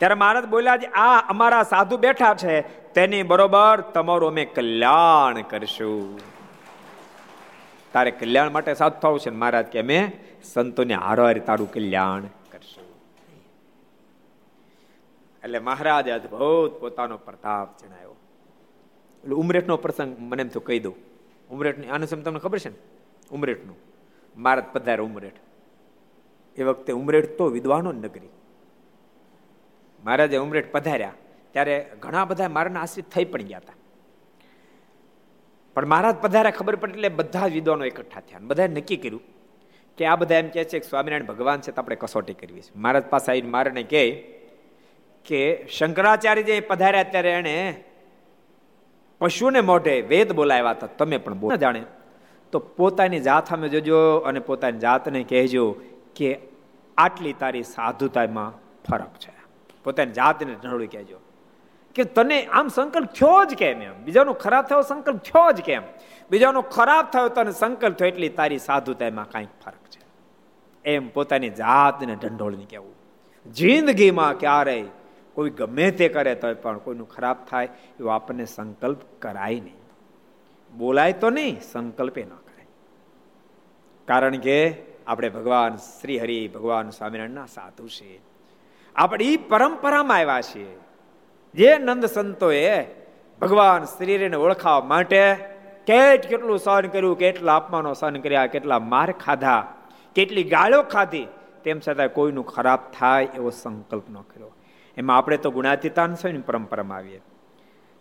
ત્યારે 0.00 0.14
મહારાજ 0.14 0.44
બોલ્યા 0.44 0.76
આ 0.94 1.20
અમારા 1.28 1.62
સાધુ 1.62 1.96
બેઠા 1.96 2.34
છે, 2.34 2.60
તેની 2.94 3.22
બરોબર 3.22 3.80
તમારું 3.80 4.28
અમે 4.28 4.44
કલ્યાણ 4.44 5.42
કરશું. 5.42 6.18
તારે 7.92 8.10
કલ્યાણ 8.10 8.52
માટે 8.52 8.74
સાધુ 8.74 9.00
થવું 9.00 9.20
છે 9.20 9.30
મહારાજ 9.30 9.66
કે 9.66 9.78
અમે 9.80 10.12
સંતોને 10.44 10.94
હારવારી 10.94 11.40
તારું 11.40 11.72
કલ્યાણ 11.72 12.24
કરશું. 12.52 12.84
એટલે 15.44 15.58
મહારાજ 15.58 16.08
અદભુત 16.08 16.80
પોતાનો 16.80 17.16
પ્રતાપ 17.16 17.78
જણાયો. 17.78 18.16
એટલે 19.24 19.34
ઉમરેઠનો 19.34 19.76
પ્રસંગ 19.76 20.16
મને 20.18 20.42
એમ 20.42 20.48
તો 20.48 20.60
કહી 20.60 20.80
દઉં. 20.80 20.94
ઉમરેઠની, 21.50 21.88
આનું 21.88 22.08
સમ 22.08 22.20
તમને 22.20 22.38
ખબર 22.38 22.58
છે 22.58 22.68
ને? 22.68 22.76
ઉમરેઠનું. 23.30 23.76
મહારાજ 24.36 24.64
પધારે 24.72 25.02
ઉમરેઠ. 25.02 25.40
એ 26.56 26.62
વખતે 26.62 26.92
ઉમરેઠ 26.92 27.26
તો 27.38 27.44
વિદ્વાનો 27.46 27.92
નગરી. 27.92 28.28
મહારાજે 30.04 30.36
ઉમરેઠ 30.36 30.70
પધાર્યા. 30.72 31.12
ત્યારે 31.52 31.92
ઘણા 31.98 32.24
બધા 32.24 32.48
મારાના 32.48 32.80
આશ્રિત 32.80 33.10
થઈ 33.10 33.24
પણ 33.24 33.42
ગયા 33.42 33.58
હતા. 33.58 33.72
પણ 35.74 35.86
મહારાજ 35.86 36.16
પધાર્યા 36.16 36.50
ખબર 36.50 36.76
પડી 36.76 36.92
એટલે 36.92 37.08
બધા 37.08 37.46
વિદ્વાનો 37.46 37.84
એકઠા 37.84 38.20
થયા 38.20 38.38
બધાએ 38.42 38.68
નક્કી 38.68 38.96
કર્યું 38.96 39.20
કે 39.96 40.06
આ 40.06 40.16
બધા 40.16 40.34
એમ 40.34 40.48
કહે 40.48 40.64
છે 40.64 40.78
કે 40.78 40.88
સ્વામિનારાયણ 40.88 41.26
ભગવાન 41.26 41.60
છે 41.60 41.70
તો 41.70 41.82
આપણે 41.82 41.96
કસોટી 41.96 42.34
કરવી 42.34 42.60
છે. 42.60 42.78
મહારાજ 42.78 43.04
પાસે 43.04 43.32
આવીને 43.32 43.48
મારાને 43.48 43.82
કહે 43.82 44.10
કે 45.24 45.66
શંકરાચાર્ય 45.78 46.42
જે 46.42 46.60
પધાર્યા 46.60 47.02
ત્યારે 47.02 47.30
એણે 47.30 47.84
પશુને 49.18 49.60
મોઢે 49.60 50.00
વેદ 50.00 50.32
બોલાવ્યા 50.32 50.70
હતા. 50.70 50.86
તમે 50.86 51.18
પણ 51.18 51.34
બોલ. 51.34 51.56
જાણે. 51.56 51.82
તો 52.52 52.58
પોતાની 52.58 53.20
જાત 53.20 53.48
સામે 53.48 53.68
જોજો 53.68 54.16
અને 54.16 54.40
પોતાની 54.40 54.78
જાતને 54.78 55.22
કહેજો 55.22 55.76
કે 56.16 56.38
આટલી 56.98 57.32
તારી 57.32 57.62
સાધુતામાં 57.62 58.54
ફરક 58.88 59.14
છે. 59.18 59.39
પોતાની 59.84 60.10
જાતને 60.10 60.54
ઢળું 60.54 60.90
કહેજો. 60.90 61.18
કે 61.94 62.04
તને 62.04 62.46
આમ 62.46 62.68
સંકલ્પ 62.68 63.08
થયો 63.08 63.44
જ 63.44 63.54
કેમ 63.54 63.82
એમ? 63.82 64.04
બીજાનો 64.04 64.32
ખરાબ 64.32 64.64
થયો 64.64 64.82
સંકલ્પ 64.82 65.16
થયો 65.16 65.52
જ 65.52 65.60
કેમ? 65.60 65.82
બીજાનો 66.30 66.62
ખરાબ 66.62 67.06
થયો 67.12 67.28
તને 67.28 67.52
સંકલ્પ 67.52 67.96
થયો 67.96 68.08
એટલી 68.08 68.28
તારી 68.28 68.58
સાધુતામાં 68.58 69.30
કાંઈક 69.30 69.48
ફરક 69.64 69.74
છે. 69.74 70.00
એમ 70.84 71.08
પોતાની 71.08 71.50
જાતને 71.50 72.14
ઢંઢોળની 72.14 72.64
કહેવું. 72.64 72.94
જિંદગીમાં 73.52 74.38
ક્યારેય 74.38 74.84
કોઈ 75.34 75.50
ગમે 75.50 75.90
તે 75.90 76.08
કરે 76.08 76.34
તો 76.34 76.54
પણ 76.54 76.78
કોઈનું 76.78 77.08
ખરાબ 77.08 77.36
થાય 77.50 77.68
એવો 78.00 78.08
આપણને 78.08 78.44
સંકલ્પ 78.44 78.98
કરાય 79.18 79.60
નહીં. 79.60 79.80
બોલાય 80.76 81.12
તો 81.12 81.30
નહીં, 81.30 81.60
સંકલ્પે 81.60 82.24
ન 82.24 82.28
કરાય. 82.28 82.66
કારણ 84.06 84.36
કે 84.36 84.82
આપણે 85.06 85.28
ભગવાન 85.28 85.76
શ્રી 85.76 86.18
હરિ 86.18 86.48
ભગવાન 86.48 86.90
સ્વામિનારાયણના 86.90 87.46
સાધુ 87.46 87.88
છે 87.88 88.29
આપણે 88.96 89.24
એ 89.24 89.36
પરંપરામાં 89.36 90.16
આવ્યા 90.16 90.40
છીએ. 90.40 90.78
જે 91.54 91.78
નંદ 91.78 92.06
સંતોએ 92.06 92.82
ભગવાન 93.40 93.84
શરીરને 93.84 94.36
ઓળખાવા 94.36 94.84
માટે 94.84 95.34
કેટ 95.86 96.26
કેટલું 96.26 96.58
સહન 96.58 96.86
કર્યું, 96.86 97.18
કેટલા 97.18 97.56
અપમાનો 97.56 97.94
સહન 97.94 98.20
કર્યા, 98.20 98.46
કેટલા 98.46 98.78
માર 98.78 99.12
ખાધા, 99.12 99.74
કેટલી 100.14 100.44
ગાળો 100.44 100.82
ખાધી, 100.82 101.26
તેમ 101.64 101.80
છતાં 101.88 102.08
કોઈનું 102.08 102.46
ખરાબ 102.46 102.78
થાય 102.98 103.24
એવો 103.24 103.50
સંકલ્પ 103.50 104.04
ન 104.10 104.14
કર્યો. 104.14 104.52
એમાં 104.96 105.16
આપણે 105.16 105.36
તો 105.36 105.50
ગુણાતીતાન 105.50 106.14
સ્વામીની 106.14 106.42
પરંપરામાં 106.42 106.98
આવીએ. 106.98 107.20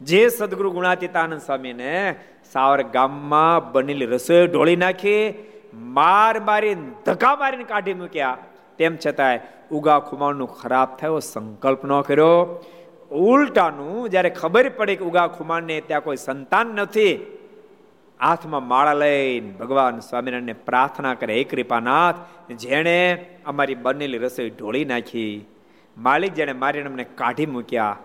જે 0.01 0.29
સદગુરુ 0.29 0.72
ગુણાતીતાનંદ 0.72 1.41
સ્વામીને 1.41 2.15
સાવર 2.53 2.81
ગામમાં 2.81 3.72
બનેલી 3.72 4.05
રસોઈ 4.05 4.48
ઢોળી 4.48 4.75
નાખી, 4.75 5.34
માર 5.74 6.39
મારીને 6.39 6.91
ધક્કા 7.05 7.36
મારીને 7.36 7.63
કાઢી 7.63 7.93
મૂક્યા. 7.93 8.38
તેમ 8.79 8.98
છતાંય 9.05 9.39
ઉગા 9.71 10.00
ખુમાણનું 10.00 10.55
ખરાબ 10.62 10.95
થયો, 10.95 11.19
સંકલ્પ 11.19 11.86
ન 11.86 12.01
કર્યો. 12.01 12.63
ઉલટાનું, 13.12 14.09
જ્યારે 14.09 14.29
ખબર 14.29 14.69
પડે 14.69 14.95
કે 14.95 15.05
ઉગા 15.05 15.27
ખુમાણને 15.27 15.81
ત્યાં 15.81 16.03
કોઈ 16.03 16.15
સંતાન 16.15 16.67
નથી, 16.67 17.13
હાથમાં 18.19 18.67
માળા 18.67 18.93
લઈને 18.93 19.51
ભગવાન 19.51 20.00
સ્વામિનારાયણને 20.00 20.53
પ્રાર્થના 20.53 21.13
કરે, 21.13 21.38
હે 21.38 21.43
કૃપાનાથ, 21.43 22.15
જેણે 22.51 23.25
અમારી 23.45 23.75
બનેલી 23.75 24.17
રસોઈ 24.17 24.50
ઢોળી 24.50 24.86
નાખી, 24.86 25.45
માલિક 25.98 26.33
જેણે 26.33 26.53
મારીને 26.53 26.89
અમને 26.89 27.03
કાઢી 27.03 27.45
મૂક્યા, 27.45 27.98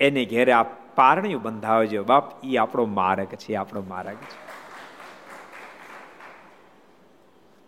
એને 0.00 0.24
ઘેરે 0.24 0.52
આ 0.52 0.62
પારણિયું 0.96 1.42
બંધાવજો. 1.42 2.04
બાપ 2.04 2.44
એ 2.44 2.56
આપણો 2.56 2.84
માર્ગ 2.84 3.30
છે 3.34 3.54
આપણો 3.54 3.82
માર્ગ 3.88 4.18
છે. 4.24 4.40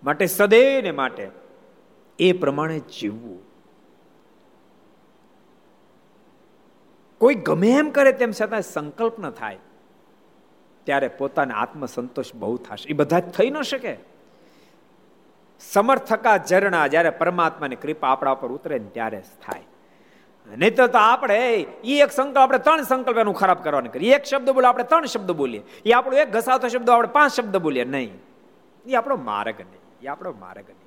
માટે 0.02 0.26
સદૈવને 0.26 0.90
માટે 0.90 1.43
એ 2.18 2.32
પ્રમાણે 2.32 2.78
જીવવું. 2.78 3.38
કોઈ 7.18 7.34
ગમે 7.34 7.70
એમ 7.70 7.90
કરે 7.90 8.12
તેમ 8.12 8.30
છતાં 8.40 8.62
સંકલ્પ 8.62 9.18
ન 9.18 9.30
થાય, 9.30 9.58
ત્યારે 10.84 11.08
પોતાને 11.08 11.54
આત્મસંતોષ 11.54 12.34
બહુ 12.34 12.56
થશે. 12.56 12.90
એ 12.90 12.92
બધા 12.92 13.20
થઈ 13.20 13.50
ન 13.50 13.60
શકે. 13.60 13.96
સમર્થકા 15.60 16.36
ઝરણા 16.36 16.86
જ્યારે 16.86 17.10
પરમાત્માની 17.10 17.76
કૃપા 17.76 18.08
આપણા 18.08 18.34
પર 18.34 18.48
ઉતરે 18.48 18.78
ને 18.78 18.88
ત્યારે 18.88 19.22
થાય. 19.46 19.62
નહીં 20.56 20.76
તો 20.76 20.98
આપણે 20.98 21.56
એ 21.84 22.00
એક 22.00 22.12
સંકલ્પ, 22.12 22.36
આપણે 22.36 22.58
ત્રણ 22.58 22.82
સંકલ્પ 22.82 23.18
એનું 23.18 23.34
ખરાબ 23.34 23.62
કરવાનું 23.62 23.92
કરીએ. 23.92 24.14
એક 24.14 24.24
શબ્દ 24.24 24.50
બોલે, 24.50 24.66
આપણે 24.66 24.84
ત્રણ 24.84 25.04
શબ્દ 25.04 25.30
બોલીએ. 25.30 25.62
એ 25.84 25.92
આપણો 25.92 26.16
એક 26.16 26.32
ઘસાતો 26.32 26.68
શબ્દ, 26.68 26.90
આપણે 26.90 27.08
પાંચ 27.08 27.32
શબ્દ 27.32 27.56
બોલીએ. 27.56 27.84
નહીં. 27.84 28.18
એ 28.86 28.94
આપણો 28.94 29.16
માર્ગ 29.16 29.60
નહીં. 29.60 30.02
એ 30.02 30.06
આપણો 30.06 30.32
માર્ગ 30.32 30.64
નહીં. 30.68 30.83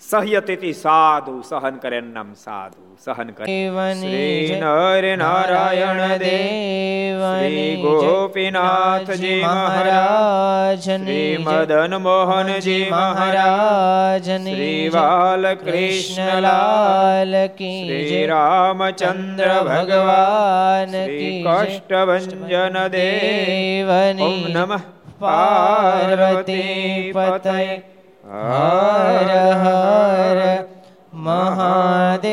સહ્યતી 0.00 0.72
સાધુ 0.72 1.42
સહન 1.42 1.76
કરે 1.76 2.00
નામ 2.00 2.34
સાધુ 2.34 2.96
સહન 3.04 3.30
કરે 3.30 3.46
શ્રી 3.94 4.60
નર 4.60 5.16
નારાયણ 5.16 6.16
દેવ 6.16 7.20
શ્રી 7.20 7.82
ગોપીનાથજી 7.82 9.44
મહારાજ 9.44 10.80
શ્રી 10.80 11.38
મદન 11.38 11.96
મોહનજી 11.96 12.90
મહારાજ 12.90 14.30
શ્રી 14.30 14.88
બાલકૃષ્ણલાલ 14.88 17.46
કી 17.46 17.86
શ્રી 17.86 18.26
રામચંદ્ર 18.26 19.48
ભગવાન 19.48 21.06
કી 21.06 21.42
કષ્ટભંજન 21.42 22.88
દેવ 22.88 23.90
નમઃ. 24.52 24.80
પાર્વતી 25.18 27.12
પતય. 27.14 27.95
હર 28.26 29.30
હર 29.56 30.40
મહાદેવ 31.14 32.26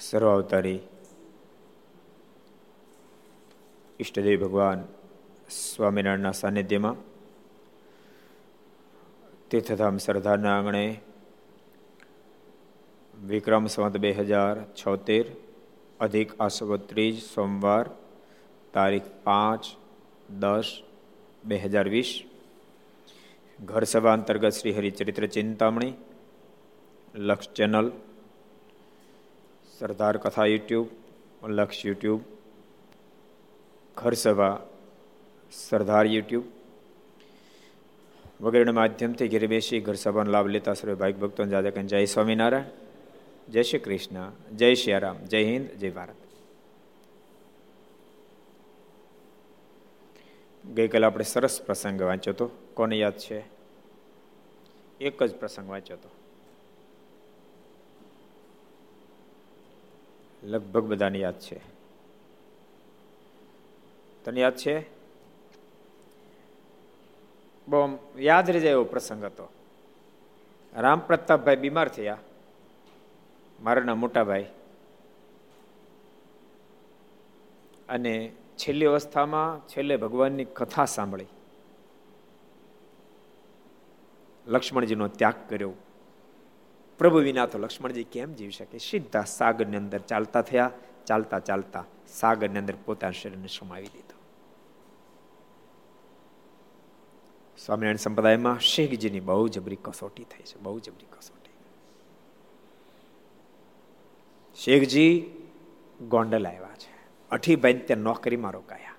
સર્વાવતારી 0.00 0.80
ઈષ્ટદેવ 4.00 4.40
ભગવાન 4.40 4.80
સ્વામિનારાયણના 5.50 6.32
સાનિધ્યમાં 6.32 7.11
તીર્થધામ 9.51 9.95
સરદારના 9.99 10.53
આંગણે 10.53 10.85
વિક્રમ 13.13 13.65
સંવત 13.67 13.95
બે 13.97 14.11
હજાર 14.15 14.55
છોતેર 14.75 15.25
અધિક 15.99 16.29
આસો 16.37 16.77
ત્રીજ 16.85 17.15
સોમવાર 17.25 17.85
તારીખ 18.73 19.09
પાંચ 19.23 19.63
દસ 20.37 20.67
બે 21.43 21.55
હજાર 21.57 21.87
વીસ 21.87 22.11
ઘર 23.59 23.83
સભા 23.85 24.13
અંતર્ગત 24.13 24.53
શ્રી 24.53 24.73
હરિચરિત્ર 24.73 25.25
ચિંતામણી 25.29 25.93
લક્ષ 27.21 27.53
ચેનલ 27.53 27.87
સરદાર 29.73 30.15
કથા 30.17 30.47
યુટ્યુબ 30.47 30.87
લક્ષ 31.51 31.85
યુટ્યુબ 31.85 32.21
ઘર 33.97 34.15
સભા 34.15 34.55
સરદાર 35.53 36.05
યુટ્યુબ 36.07 36.45
વગેરેના 38.42 38.72
માધ્યમથી 38.72 39.28
ઘેર 39.28 39.46
બેસી 39.46 39.80
ઘર 39.80 39.94
સભાનો 39.94 40.30
લાભ 40.30 40.46
લેતા 40.46 40.72
સર્વે 40.72 40.94
ભાઈ 40.94 41.12
ભક્તો 41.12 41.44
જાદા 41.44 41.70
જય 41.70 42.04
સ્વામિનારાયણ, 42.04 42.64
જય 43.48 43.62
શ્રી 43.62 43.78
કૃષ્ણ, 43.78 44.32
જય 44.56 44.74
શ્રી 44.74 44.98
રામ, 44.98 45.16
જય 45.24 45.44
હિન્દ, 45.44 45.70
જય 45.70 45.90
ભારત. 45.90 46.14
ગઈકાલે 50.66 51.06
આપણે 51.06 51.24
સરસ 51.24 51.62
પ્રસંગ 51.62 52.02
વાંચ્યો 52.02 52.34
હતો. 52.34 52.50
કોને 52.74 52.96
યાદ 52.96 53.18
છે? 53.18 53.44
એક 55.00 55.22
જ 55.22 55.34
પ્રસંગ 55.34 55.70
વાંચ્યો 55.70 55.96
હતો. 55.96 56.08
લગભગ 60.42 60.82
બધાને 60.82 61.18
યાદ 61.18 61.40
છે. 61.40 61.60
તને 64.24 64.40
યાદ 64.40 64.56
છે? 64.56 64.91
બહુ 67.68 67.98
યાદ 68.16 68.50
રહી 68.50 68.60
જાય 68.60 68.70
એવો 68.70 68.84
પ્રસંગ 68.84 69.24
હતો. 69.24 69.48
રામ 70.76 71.00
પ્રતાપભાઈ 71.00 71.56
બીમાર 71.56 71.88
થયા. 71.88 72.18
મારાના 73.60 73.94
મોટાભાઈ. 73.94 74.46
અને 77.88 78.32
છેલ્લી 78.56 78.86
અવસ્થામાં 78.86 79.68
છેલ્લે 79.68 79.96
ભગવાનની 79.96 80.44
કથા 80.44 80.84
સાંભળી. 80.84 81.26
લક્ષ્મણજીનો 84.46 85.08
ત્યાગ 85.08 85.34
કર્યો. 85.48 85.72
પ્રભુ 86.98 87.18
વિના 87.18 87.46
તો 87.46 87.58
લક્ષ્મણજી 87.58 88.04
કેમ 88.04 88.32
જીવી 88.32 88.50
શકે? 88.50 88.78
સીધા 88.78 89.24
સાગરની 89.24 89.76
અંદર 89.76 89.98
ચાલતા 89.98 90.42
થયા. 90.42 90.70
ચાલતા 91.06 91.38
ચાલતા 91.38 91.84
સાગરની 92.08 92.58
અંદર 92.58 92.74
પોતાના 92.84 93.10
શરીરને 93.10 93.46
સમાવી 93.46 93.86
દીધું. 93.86 94.21
સ્વામિનારાયણ 97.66 97.96
સંપ્રદાયમાં 97.96 98.58
શેખજીની 98.58 99.20
બહુ 99.20 99.48
જબરી 99.48 99.76
કસોટી 99.76 100.24
થઈ 100.24 100.42
છે, 100.42 100.60
બહુ 100.60 100.78
જબરી 100.78 101.06
કસોટી. 101.18 101.50
શેખજી 104.54 105.30
ગોંડલ 106.08 106.46
આવ્યા 106.46 106.68
છે. 106.74 107.08
અઠીભાઈ 107.30 107.74
ત્યાં 107.74 107.98
નોકરીમાં 107.98 108.52
રોકાયા. 108.52 108.92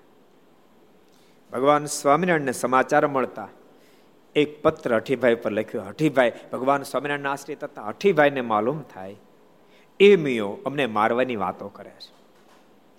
ભગવાન 1.52 1.86
સ્વામિનારાયણને 1.86 2.52
સમાચાર 2.52 3.06
મળતા 3.06 3.48
એક 4.36 4.62
પત્ર 4.62 4.96
અઠીભાઈ 4.96 5.34
પર 5.34 5.50
લખ્યો 5.50 5.82
હઠીભાઈ 5.82 6.32
ભગવાન 6.52 6.82
સ્વામિનારાયણ 6.82 7.26
આશ્રિત 7.26 7.64
હતા 7.64 7.82
હઠીભાઈને 7.88 8.40
માલુમ 8.40 8.82
થાય. 8.82 9.16
એ 10.00 10.16
મિયો 10.16 10.48
અમને 10.66 10.86
મારવાની 10.86 11.36
વાતો 11.36 11.68
કરે 11.68 11.90
છે. 11.90 12.14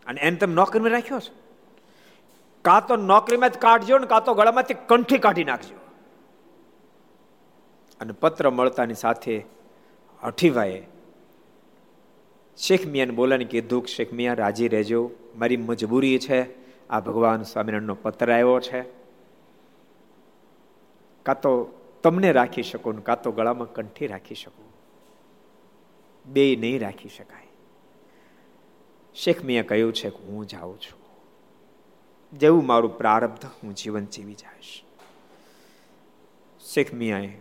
અને 0.06 0.22
એને 0.22 0.36
તમે 0.36 0.54
નોકરીમાં 0.54 0.92
રાખ્યો 0.92 1.20
છો? 1.20 1.45
કાં 2.66 2.88
તો 2.88 2.96
નોકરીમાં 2.96 3.50
જ 3.50 3.58
કાઢજો 3.58 3.98
ને 3.98 4.08
કાં 4.08 4.26
તો 4.26 4.34
ગળામાંથી 4.34 4.74
કંઠી 4.74 5.18
કાઢી 5.18 5.44
નાખજો. 5.44 5.78
અને 8.00 8.14
પત્ર 8.14 8.50
મળતાની 8.50 8.94
સાથે 8.94 9.46
હઠીભાઈએ 10.24 10.88
શેખ 12.58 12.86
મિયાને 12.86 13.12
બોલાને 13.12 13.46
કીધું 13.46 13.88
શેખ 13.88 14.14
મિયા, 14.14 14.34
રાજી 14.34 14.68
રહેજો. 14.68 15.12
મારી 15.36 15.58
મજબૂરી 15.58 16.20
છે. 16.20 16.66
આ 16.90 17.00
ભગવાન 17.00 17.44
સ્વામિનારાયણનો 17.44 17.96
પત્ર 17.96 18.32
આવ્યો 18.32 18.60
છે. 18.60 18.82
કાં 21.24 21.42
તો 21.42 21.52
તમને 22.04 22.32
રાખી 22.32 22.64
શકો 22.64 22.92
ને 22.92 23.02
કાં 23.02 23.22
તો 23.22 23.32
ગળામાં 23.32 23.74
કંઠી 23.74 24.08
રાખી 24.08 24.36
શકો. 24.36 24.64
બે 26.26 26.56
નહીં 26.56 26.82
રાખી 26.82 27.10
શકાય. 27.10 27.48
શેખ 29.14 29.44
મિયા 29.44 29.64
કહ્યું 29.64 29.94
છે 29.94 30.10
કે, 30.10 30.24
હું 30.28 30.48
જાઉં 30.48 30.80
છું. 30.80 31.05
જેવું 32.38 32.66
મારું 32.66 32.98
પ્રારબ્ધ 32.98 33.46
હું 33.46 33.76
જીવન 33.76 34.06
જીવી 34.06 34.34
જઈશ. 34.34 34.84
શેખ 36.74 36.94
મિયાએ 36.94 37.38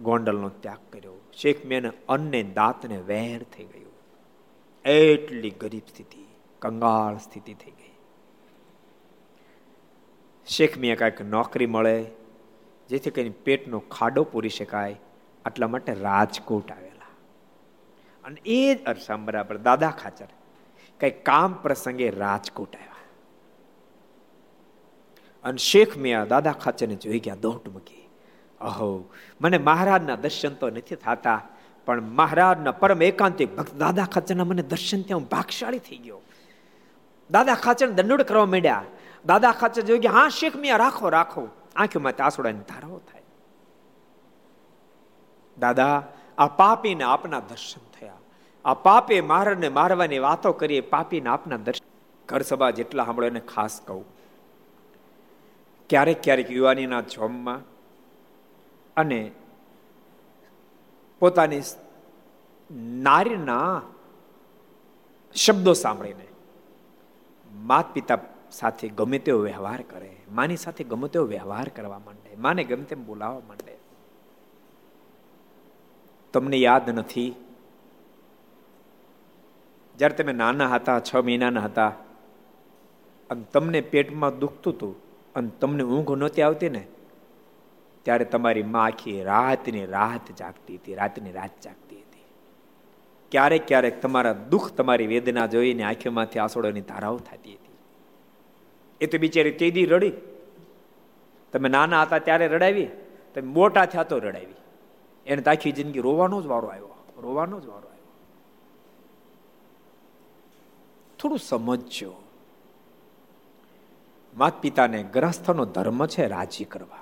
ગોંડલનો 0.00 0.48
ત્યાગ 0.48 0.92
કર્યો. 0.92 1.12
શેખ 1.32 1.64
મિયાને 1.64 1.90
અન્ને 2.08 2.42
દાંતને 2.42 2.96
વેર 2.96 3.42
થઈ 3.42 3.64
ગયું. 3.64 3.92
એટલી 4.88 5.50
ગરીબ 5.50 5.82
સ્થિતિ, 5.88 6.24
કંગાળ 6.58 7.18
સ્થિતિ 7.18 7.54
થઈ 7.54 7.70
ગઈ. 7.70 7.94
શેખ 10.46 10.78
મિયા 10.78 10.96
કાંઈક 10.96 11.20
નોકરી 11.20 11.66
મળે, 11.66 12.04
જેથી 12.88 13.10
કરીને 13.10 13.34
પેટનો 13.44 13.78
ખાડો 13.78 14.24
પૂરી 14.24 14.48
શકાય, 14.48 15.00
આટલા 15.44 15.68
માટે 15.68 15.94
રાજકોટ 15.94 16.72
આવેલા. 16.72 17.06
અને 18.24 18.40
એ 18.46 18.74
જ 18.74 18.84
અરસા 18.84 19.16
બરાબર 19.16 19.56
દાદા 19.56 19.90
ખાચર 19.90 20.26
કઈ 21.00 21.10
કામ 21.10 21.54
પ્રસંગે 21.54 22.10
રાજકોટ 22.10 22.76
આવ્યા. 22.76 22.97
અને 25.44 25.56
શેખ 25.56 25.96
મિયા 25.96 26.24
દાદા 26.24 26.52
ખાચરને 26.52 26.94
જોઈ 26.94 27.18
ગયા, 27.18 27.34
દોટ 27.34 27.68
મૂકી. 27.68 28.08
અહો, 28.60 29.04
મને 29.40 29.58
મહારાજના 29.58 30.16
દર્શન 30.16 30.54
તો 30.54 30.70
નથી 30.70 30.94
થતા, 30.94 31.42
પણ 31.86 32.02
મહારાજના 32.02 32.72
પરમ 32.72 33.02
એકાંતિક 33.02 33.56
ભક્ત 33.56 33.74
દાદા 33.74 34.04
ખાચરના 34.04 34.44
મને 34.44 34.62
દર્શન 34.62 35.02
ત્યાં 35.02 35.20
હું 35.20 35.28
ભાગશાળી 35.28 35.78
થઈ 35.78 35.96
ગયો. 35.96 36.20
દાદા 37.30 37.54
ખાચર 37.54 37.90
દંડોડ 37.90 38.22
કરવા 38.22 38.46
માંડ્યા. 38.46 38.84
દાદા 39.26 39.52
ખાચર 39.52 39.82
જોઈ 39.82 39.98
ગયા, 39.98 40.12
હા, 40.12 40.28
શેખ 40.28 40.56
મિયા, 40.56 40.76
રાખો 40.76 41.08
રાખો. 41.08 41.48
આંખોમાં 41.76 42.22
આસોડાની 42.22 42.58
ધારાઓ 42.58 42.98
થાય. 42.98 43.22
દાદા, 45.58 46.02
આ 46.38 46.46
પાપીને 46.46 47.04
આપના 47.04 47.40
દર્શન 47.40 48.00
થયા. 48.00 48.12
આ 48.64 48.74
પાપે 48.74 49.20
મારને 49.20 49.68
મારવાની 49.68 50.18
વાતો 50.18 50.52
કરીએ, 50.52 50.80
પાપીને 50.80 51.28
આપના 51.28 51.56
દર્શન. 51.56 51.86
ઘર 52.28 52.42
સભા 52.42 52.70
જેટલા 52.70 53.04
સાંભળો 53.04 53.26
એને 53.26 53.40
ખાસ 53.40 53.80
કહું. 53.84 54.17
ક્યારેક 55.88 56.22
ક્યારેક 56.22 56.50
યુવાનીના 56.50 57.00
જોમમાં 57.00 57.60
અને 58.96 59.30
પોતાની 61.20 61.60
નારીના 62.76 63.82
શબ્દો 65.34 65.72
સાંભળીને 65.72 66.26
માત 67.52 67.92
પિતા 67.92 68.18
સાથે 68.50 68.88
ગમે 68.88 69.18
તેવો 69.18 69.40
વ્યવહાર 69.40 69.82
કરે, 69.82 70.16
માની 70.32 70.56
સાથે 70.56 70.84
ગમે 70.84 71.08
તેવો 71.08 71.24
વ્યવહાર 71.24 71.68
કરવા 71.68 71.98
માંડે, 71.98 72.36
માને 72.36 72.64
ગમે 72.64 72.84
તેમ 72.84 73.06
બોલાવવા 73.06 73.40
માંડે. 73.48 73.76
તમને 76.32 76.56
યાદ 76.56 76.90
નથી? 76.90 77.34
જ્યારે 79.98 80.14
તમે 80.14 80.32
નાના 80.32 80.68
હતા, 80.68 81.00
છ 81.00 81.16
મહિનાના 81.16 81.60
હતા, 81.60 81.88
અને 83.30 83.44
તમને 83.52 83.80
પેટમાં 83.80 84.38
દુખતું 84.38 84.72
હતું 84.72 85.07
અને 85.34 85.50
તમને 85.60 85.82
ઊંઘ 85.82 86.10
નહોતી 86.10 86.42
આવતી 86.42 86.68
ને, 86.68 86.86
ત્યારે 88.02 88.24
તમારી 88.24 88.62
મા 88.62 88.84
આખી 88.84 89.22
રાતની 89.22 89.86
રાત 89.86 90.32
જાગતી 90.32 90.76
હતી, 90.76 90.94
રાતની 90.94 91.32
રાત 91.32 91.50
જાગતી 91.62 91.96
હતી. 91.96 92.24
ક્યારેક 93.30 93.66
ક્યારેક 93.66 94.02
તમારા 94.02 94.32
દુઃખ 94.32 94.72
તમારી 94.72 95.06
વેદના 95.06 95.46
જોઈને 95.46 95.82
આંખોમાંથી 95.82 96.38
આસોડોની 96.38 96.80
ધારાઓ 96.80 97.18
થતી 97.18 97.52
હતી. 97.54 97.76
એ 99.00 99.06
તો 99.06 99.18
બિચારી 99.18 99.50
તેદી 99.50 99.86
રડી. 99.86 100.12
તમે 101.52 101.68
નાના 101.68 102.02
હતા 102.02 102.18
ત્યારે 102.18 102.48
રડાવી, 102.48 102.88
તમે 103.34 103.48
મોટા 103.48 103.84
થયા 103.84 104.02
તો 104.02 104.18
રડાવી. 104.18 104.54
એને 105.26 105.42
તો 105.42 105.50
આખી 105.50 105.72
જિંદગી 105.72 106.00
રોવાનો 106.00 106.42
જ 106.42 106.46
વારો 106.46 106.68
આવ્યો, 106.68 106.94
રોવાનો 107.18 107.60
જ 107.60 107.66
વારો 107.66 107.88
આવ્યો. 107.88 108.12
થોડું 111.18 111.38
સમજજો. 111.38 112.14
માત 114.38 114.60
પિતાને 114.60 115.02
ગ્રસ્થનો 115.02 115.64
ધર્મ 115.64 116.06
છે 116.06 116.26
રાજી 116.26 116.64
કરવા. 116.64 116.98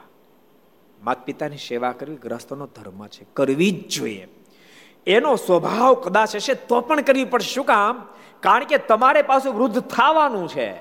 માત 1.03 1.25
પિતાની 1.25 1.57
સેવા 1.57 1.93
કરવી 1.93 2.17
ગ્રસ્થનો 2.17 2.67
ધર્મ 2.67 3.07
છે, 3.07 3.27
કરવી 3.35 3.71
જ 3.71 3.89
જોઈએ. 3.89 4.29
એનો 5.07 5.37
સ્વભાવ 5.37 5.95
કદાચ 5.95 6.37
હશે 6.37 6.55
તો 6.55 6.81
પણ 6.81 7.01
કરવી 7.01 7.25
પડશે. 7.25 7.55
શું 7.55 7.65
કામ? 7.65 8.07
કારણ 8.41 8.65
કે 8.65 8.79
તમારે 8.79 9.23
પાછું 9.23 9.55
વૃદ્ધ 9.55 9.79
થવાનું 9.79 10.49
છે. 10.49 10.75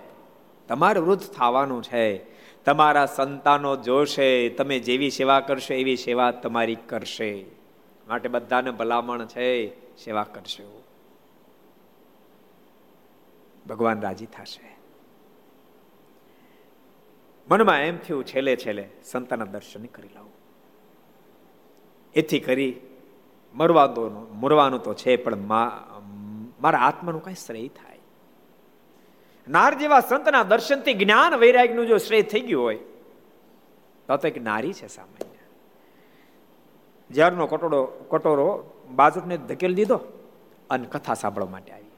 તમારે 0.68 1.00
વૃદ્ધ 1.00 1.24
થવાનું 1.24 1.84
છે. 1.84 2.18
તમારા 2.64 3.06
સંતાનો 3.06 3.76
જોશે, 3.76 4.50
તમે 4.50 4.80
જેવી 4.80 5.10
સેવા 5.10 5.40
કરશો 5.40 5.74
એવી 5.74 5.96
સેવા 5.96 6.32
તમારી 6.32 6.76
કરશે. 6.76 7.46
માટે 8.08 8.30
બધાને 8.30 8.72
ભલામણ 8.72 9.26
છે, 9.26 9.68
સેવા 9.96 10.24
કરશો. 10.24 10.84
ભગવાન 13.70 14.02
રાજી 14.02 14.26
થશે. 14.26 14.75
મનમાં 17.48 17.82
એમ 17.82 17.98
થયું, 17.98 18.26
છેલ્લે 18.26 18.56
છેલ્લે 18.56 18.90
સંતાના 19.04 19.46
દર્શન 19.46 19.86
કરી 19.86 20.10
લાવું. 20.16 20.32
એથી 22.14 22.40
કરી 22.40 22.72
મરવાનું 23.54 24.40
મરવાનું 24.40 24.84
તો 24.84 24.94
છે, 24.94 25.16
પણ 25.16 25.36
મારા 25.38 26.80
આત્માનું 26.80 27.24
કઈ 27.24 27.34
શ્રેય 27.36 27.68
થાય. 27.68 28.00
નાર 29.48 29.74
જેવા 29.76 30.00
સંતના 30.00 30.44
દર્શનથી 30.44 30.94
જ્ઞાન 30.94 31.36
વૈરાગ્યનું 31.36 31.88
જો 31.88 31.98
શ્રેય 31.98 32.22
થઈ 32.24 32.42
ગયું 32.42 32.64
હોય, 32.64 32.80
તો 34.08 34.18
તો 34.18 34.28
એક 34.28 34.38
નારી 34.42 34.74
છે 34.74 34.88
સામાન્ય. 34.88 35.40
જ્યારનો 37.12 37.48
કટોડો, 37.48 37.82
કટોરો 37.86 38.48
બાજુને 38.92 39.38
ધકેલી 39.38 39.76
દીધો 39.76 40.00
અને 40.70 40.86
કથા 40.88 41.14
સાંભળવા 41.14 41.50
માટે 41.50 41.72
આવી. 41.72 41.92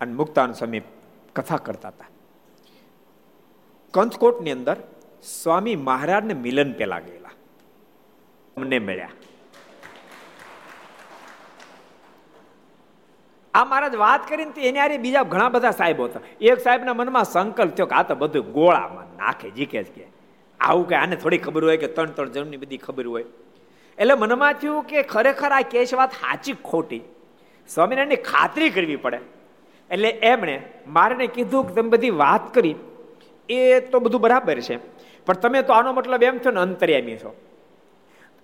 અને 0.00 0.12
મુક્તાન 0.12 0.52
સમીપ 0.52 0.84
કથા 1.34 1.56
કરતા 1.56 1.88
હતા. 1.88 2.06
કંથકોટની 3.96 4.50
અંદર 4.50 4.76
સ્વામી 5.42 5.76
મહારાજને 5.76 6.34
મિલન 6.34 6.72
પેલા 6.72 6.98
ગયેલા. 6.98 7.30
અમને 8.56 8.78
મળ્યા. 8.78 9.08
આ 13.54 13.64
મહારાજ 13.64 13.94
વાત 13.94 14.28
કરીને 14.28 14.60
એની 14.60 14.78
આરે 14.78 14.98
બીજા 14.98 15.22
ઘણા 15.22 15.48
બધા 15.48 15.70
સાહેબો 15.70 16.04
હતા. 16.04 16.20
એક 16.40 16.60
સાહેબના 16.60 16.94
મનમાં 16.94 17.24
સંકલ્પ 17.24 17.74
થયો 17.74 17.86
કે 17.86 17.94
આ 17.94 18.02
તો 18.02 18.14
બધું 18.14 18.52
ગોળામાં 18.52 19.16
નાખે, 19.16 19.50
જીકે 19.50 19.82
જ 19.82 19.86
કે. 19.86 20.06
આવું 20.60 20.88
કે 20.88 20.94
આને 20.94 21.16
થોડી 21.16 21.38
ખબર 21.38 21.64
હોય 21.64 21.76
કે 21.76 21.86
ત્રણ 21.86 22.06
ત્રણ 22.06 22.28
જણની 22.28 22.56
બધી 22.56 22.76
ખબર 22.76 23.06
હોય. 23.06 23.24
એટલે 23.98 24.14
મનમાં 24.14 24.52
થયું 24.52 24.82
કે 24.82 25.02
ખરેખર 25.02 25.52
આ 25.52 25.60
કેશ 25.60 25.94
વાત 25.94 26.12
સાચી 26.12 26.52
ખોટી? 26.52 27.00
સ્વામિનારાયણની 27.68 28.16
ખાતરી 28.16 28.70
કરવી 28.70 28.96
પડે. 28.96 29.18
એટલે 29.90 30.08
એમણે 30.08 30.62
મારે 30.86 31.26
કીધું 31.26 31.68
કે 31.68 31.74
તમે 31.74 31.88
બધી 31.88 32.10
વાત 32.10 32.54
કરી. 32.54 32.74
એ 33.48 33.80
તો 33.80 34.00
બધું 34.00 34.20
બરાબર 34.20 34.60
છે. 34.60 34.76
પણ 35.26 35.34
તમે 35.34 35.62
તો 35.62 35.72
આનો 35.72 35.92
મતલબ 35.92 36.22
એમ 36.22 36.38
છો 36.38 36.50
ને 36.50 36.60
અંતર્યામી 36.60 37.16
છો. 37.16 37.34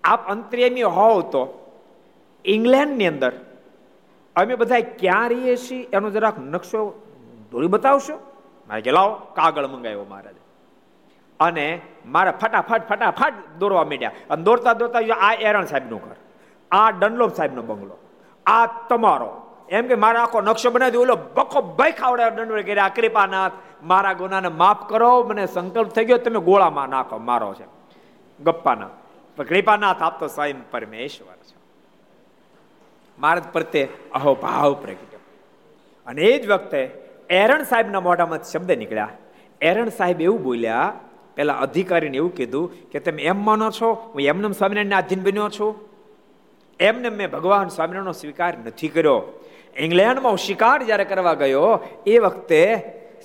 આપ 0.04 0.28
અંતર્યામી 0.28 0.82
હોવ 0.82 1.20
તો 1.20 1.42
ઇંગ્લેન્ડની 2.44 3.06
અંદર 3.06 3.32
અમે 4.36 4.54
બધા 4.54 4.80
ક્યાં 4.80 5.28
રહીએ 5.28 5.56
છીએ 5.56 5.88
એનો 5.92 6.10
જરાક 6.10 6.38
નકશો 6.38 7.02
દોરી 7.50 7.66
બતાવશો? 7.66 8.14
મારે 8.68 8.90
લાવો, 8.90 9.14
કાગળ 9.14 9.66
મંગાવ્યો 9.66 10.04
મહારાજ 10.10 10.34
અને 11.40 11.80
મારા 12.06 12.32
ફટાફટ 12.32 12.88
ફટાફટ 12.88 13.32
દોરવા 13.58 13.84
માંડ્યા. 13.84 14.12
અને 14.30 14.42
દોરતા 14.42 14.72
દોરતા 14.72 14.98
આ 15.20 15.32
એરણ 15.34 15.64
સાહેબનું 15.64 16.00
ઘર, 16.00 16.16
આ 16.70 16.90
ડનલોપ 16.90 17.34
સાહેબનો 17.34 17.62
બંગલો, 17.62 17.96
આ 18.46 18.66
તમારો. 18.66 19.41
એમ 19.68 19.86
કે 19.86 19.94
મારા 19.94 20.22
આખો 20.22 20.40
નકશો 20.40 20.70
બનાવી 20.70 20.96
ઓલો 20.96 21.18
બખો 21.34 21.62
ભાઈ 21.62 21.92
ખાવડે 21.92 22.30
દંડ 22.30 22.66
કર્યા 22.66 22.88
કૃપાનાથ, 22.88 23.52
મારા 23.82 24.12
ગુનાને 24.12 24.48
માફ 24.48 24.88
કરો, 24.88 25.22
મને 25.22 25.46
સંકલ્પ 25.46 25.88
થઈ 25.88 26.04
ગયો, 26.04 26.16
તમે 26.16 26.40
ગોળામાં 26.40 26.88
નાખો, 26.88 27.18
મારો 27.18 27.54
છે. 27.54 27.64
ગપ્પાના. 28.44 28.88
કૃપાનાથ 29.42 30.02
આપતો 30.02 30.26
સ્વયં 30.26 30.70
પરમેશ્વર 30.70 31.34
છે. 31.34 31.56
મારા 33.18 33.42
પ્રત્યે 33.52 33.88
અહો 34.12 34.34
ભાવ 34.34 34.74
પ્રગટ્યો. 34.74 35.20
અને 36.06 36.22
એ 36.22 36.38
જ 36.38 36.50
વખતે 36.50 36.90
એરણ 37.30 37.62
સાહેબના 37.62 38.00
મોઢામાં 38.00 38.42
શબ્દ 38.42 38.72
નીકળ્યા. 38.72 39.08
એરણ 39.60 39.88
સાહેબ 39.88 40.20
એવું 40.20 40.42
બોલ્યા, 40.42 40.92
પેલા 41.34 41.54
અધિકારીને 41.54 42.16
એવું 42.16 42.34
કીધું 42.34 42.90
કે 42.90 43.00
તમે 43.00 43.22
એમ 43.22 43.44
માનો 43.44 43.70
છો? 43.70 44.10
હું 44.14 44.22
એમને 44.22 44.52
સ્વામિનારાયણને 44.52 44.94
આધીન 44.94 45.22
બન્યો 45.22 45.48
છું? 45.48 45.92
એમને 46.80 47.08
મેં 47.08 47.30
ભગવાન 47.30 47.68
સ્વામિનારાયણનો 47.68 48.12
સ્વીકાર 48.12 48.58
નથી 48.58 48.88
કર્યો. 48.88 49.41
ઇંગ્લેન્ડમાં 49.76 50.32
હું 50.32 50.38
શિકાર 50.38 50.82
જ્યારે 50.82 51.04
કરવા 51.04 51.34
ગયો, 51.34 51.80
એ 52.06 52.18
વખતે 52.18 52.62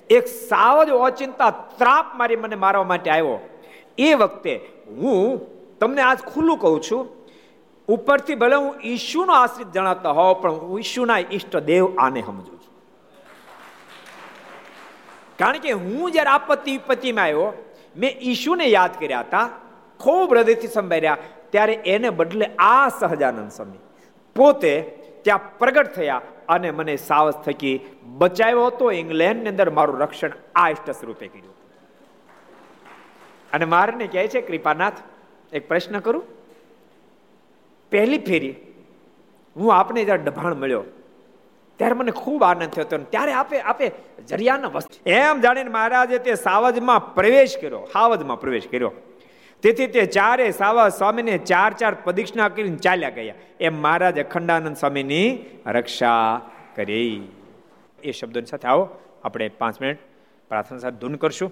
એક 0.09 0.27
સાવ 0.27 0.85
જ 0.85 0.91
ઓચિંતા, 0.91 1.51
ત્રાપ 1.77 2.15
મારી 2.15 2.35
મને 2.35 2.55
મારવા 2.55 2.83
માટે 2.83 3.09
આવ્યો. 3.09 3.39
એ 3.97 4.13
વખતે 4.13 4.61
હું 4.87 5.41
તમને 5.79 6.01
આજ 6.01 6.19
ખુલ્લું 6.21 6.59
કહું 6.59 6.81
છું, 6.81 7.07
ઉપરથી 7.89 8.35
ભલે 8.35 8.55
હું 8.55 8.73
ઈશુનો 8.83 9.33
આશ્રિત 9.33 9.67
જણાતા 9.73 10.11
હોવ 10.11 10.33
પણ 10.41 10.51
હું 10.51 10.79
ઈશુના 10.79 11.19
ઈષ્ટ 11.19 11.55
દેવ 11.55 11.85
આને 11.99 12.21
સમજુ 12.21 12.51
છું. 12.51 12.73
કારણ 15.39 15.59
કે 15.59 15.71
હું 15.71 16.11
જ્યારે 16.11 16.29
આપત્તિ 16.29 16.77
વિપત્તિમાં 16.77 17.23
આવ્યો, 17.23 17.53
મેં 17.95 18.11
ઈશુને 18.21 18.65
યાદ 18.67 18.93
કર્યા 18.99 19.25
હતા, 19.27 19.49
ખૂબ 19.99 20.33
હૃદયથી 20.33 20.67
સંભાળ્યા, 20.67 21.17
ત્યારે 21.51 21.73
એને 21.73 22.09
બદલે 22.09 22.51
આ 22.59 22.89
સહજાનંદ 22.89 23.51
સ્વામી 23.51 23.83
પોતે 24.35 24.73
ત્યાં 25.23 25.57
પ્રગટ 25.57 25.93
થયા 25.93 26.21
અને 26.49 26.71
મને 26.71 26.95
સાવસ 26.95 27.37
થકી 27.45 27.75
બચાવ્યો 28.03 28.65
હતો, 28.67 28.91
ઇંગ્લેન્ડની 28.91 29.49
અંદર 29.49 29.69
મારું 29.69 29.99
રક્ષણ 29.99 30.33
આ 30.55 30.69
ઇષ્ટ 30.69 30.89
સ્વરૂપે 30.91 31.27
કર્યું. 31.27 31.55
અને 33.53 33.65
મારને 33.65 34.07
કહે 34.07 34.27
છે, 34.27 34.41
કૃપાનાથ, 34.41 34.99
એક 35.53 35.67
પ્રશ્ન 35.67 35.99
કરું? 35.99 36.23
પહેલી 37.91 38.17
ફેરી 38.17 38.55
હું 39.55 39.73
આપને 39.75 40.03
જ્યારે 40.03 40.23
ડભાણ 40.23 40.55
મળ્યો, 40.55 40.83
ત્યારે 41.79 41.95
મને 41.95 42.11
ખૂબ 42.11 42.43
આનંદ 42.43 42.71
થયો 42.73 42.85
હતો 42.85 42.97
ત્યારે 42.97 43.33
આપે 43.33 43.57
આપે 43.61 43.91
જરિયાના 44.27 44.67
વસ્તુ 44.67 45.09
એમ 45.09 45.41
જાણીને 45.41 45.69
મહારાજે 45.69 46.17
તે 46.17 46.35
સાવજમાં 46.35 47.13
પ્રવેશ 47.13 47.57
કર્યો 47.61 47.83
સાવજમાં 47.93 48.39
પ્રવેશ 48.39 48.67
કર્યો. 48.67 48.91
તેથી 49.61 49.87
તે 49.87 50.05
ચારે 50.05 50.51
સાવા 50.51 50.89
સ્વામીને 50.89 51.37
ચાર 51.37 51.73
ચાર 51.73 51.95
પ્રદિક્ષિણા 51.95 52.49
કરીને 52.49 52.75
ચાલ્યા 52.75 53.09
ગયા. 53.09 53.33
એમ 53.59 53.81
મહારાજ 53.81 54.19
અખંડાનંદ 54.19 54.75
સ્વામીની 54.75 55.45
રક્ષા 55.65 56.41
કરી. 56.75 57.27
એ 58.03 58.11
શબ્દોની 58.11 58.45
સાથે 58.45 58.67
આવો, 58.67 58.89
આપણે 59.23 59.49
પાંચ 59.49 59.81
મિનિટ 59.81 59.97
પ્રાર્થના 60.49 60.77
સાથે 60.77 60.97
ધૂન 60.97 61.15
કરશું. 61.15 61.51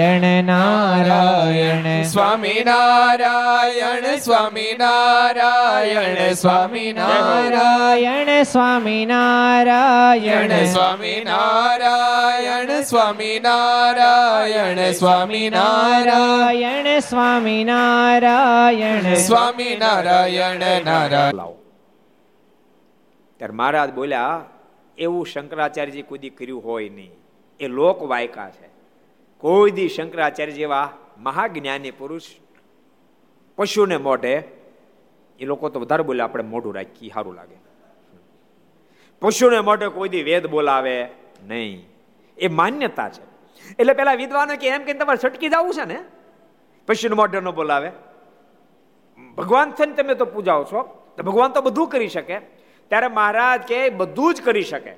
નારાયણ 0.01 0.43
નારાયણ. 0.43 2.03
સ્વામી 2.03 2.63
નારાયણ 2.65 4.17
સ્વામી 4.17 4.77
નારાયણ 4.79 6.33
સ્વામી 6.33 6.93
નારાયણ 6.93 8.43
સ્વામી 8.43 9.05
નારાયણ. 9.05 10.65
સ્વામી 10.65 11.23
નારાયણ 11.23 12.81
સ્વામી 12.81 13.39
નારાયણ 13.39 14.91
સ્વામી 14.91 15.49
નારાયણ 15.49 16.99
સ્વામી 16.99 17.63
નારાયણ. 17.63 19.13
સ્વામી 19.13 19.75
નારાયણ 19.75 20.85
નારાયણ. 20.85 21.35
ત્યારે 23.37 23.53
મહારાજ 23.53 23.93
બોલ્યા 23.93 24.41
એવું 24.97 25.27
શંકરાચાર્યજી 25.27 26.01
કુદી 26.01 26.29
કર્યું 26.29 26.63
હોય 26.63 26.89
નહીં. 26.89 27.11
એ 27.59 27.67
લોક 27.67 28.03
વાયકા 28.03 28.49
છે. 28.49 28.70
કોઈ 29.41 29.71
દી 29.71 29.89
શંકરાચાર્ય 29.89 30.51
જેવા 30.51 30.93
મહાજ્ઞાની 31.17 31.91
પુરુષ 31.91 32.21
પશુને 33.55 33.97
મોઢે, 33.97 34.43
એ 35.39 35.45
લોકો 35.45 35.69
તો 35.69 35.79
વધારે 35.79 36.03
બોલે, 36.03 36.23
આપણે 36.23 36.43
મોઢું 36.43 36.75
રાખી 36.75 37.11
સારું 37.13 37.33
લાગે. 37.33 37.55
પશુને 39.19 39.59
મોઢે 39.59 39.87
કોઈ 39.87 40.09
દી 40.09 40.23
વેદ 40.23 40.47
બોલાવે 40.47 41.07
નહીં. 41.47 41.89
એ 42.37 42.47
માન્યતા 42.47 43.09
છે. 43.09 43.23
એટલે 43.79 43.93
પેલા 43.93 44.13
વિદ્વાનો 44.13 44.55
કે 44.55 44.67
એમ 44.67 44.83
કે 44.83 44.93
તમારે 44.93 45.29
છટકી 45.29 45.49
જવું 45.49 45.73
છે 45.73 45.85
ને? 45.85 46.03
પશુને 46.87 47.15
મોઢે 47.15 47.39
ન 47.39 47.49
બોલાવે. 47.49 47.91
ભગવાન 49.37 49.71
થઈને 49.71 49.93
તમે 49.93 50.15
તો 50.15 50.25
પૂજાઓ 50.25 50.63
છો, 50.63 51.13
તો 51.17 51.23
ભગવાન 51.23 51.51
તો 51.51 51.61
બધું 51.61 51.87
કરી 51.87 52.07
શકે. 52.07 52.39
ત્યારે 52.87 53.07
મહારાજ 53.07 53.61
કે 53.61 53.89
બધું 53.89 54.33
જ 54.33 54.41
કરી 54.41 54.63
શકે. 54.63 54.95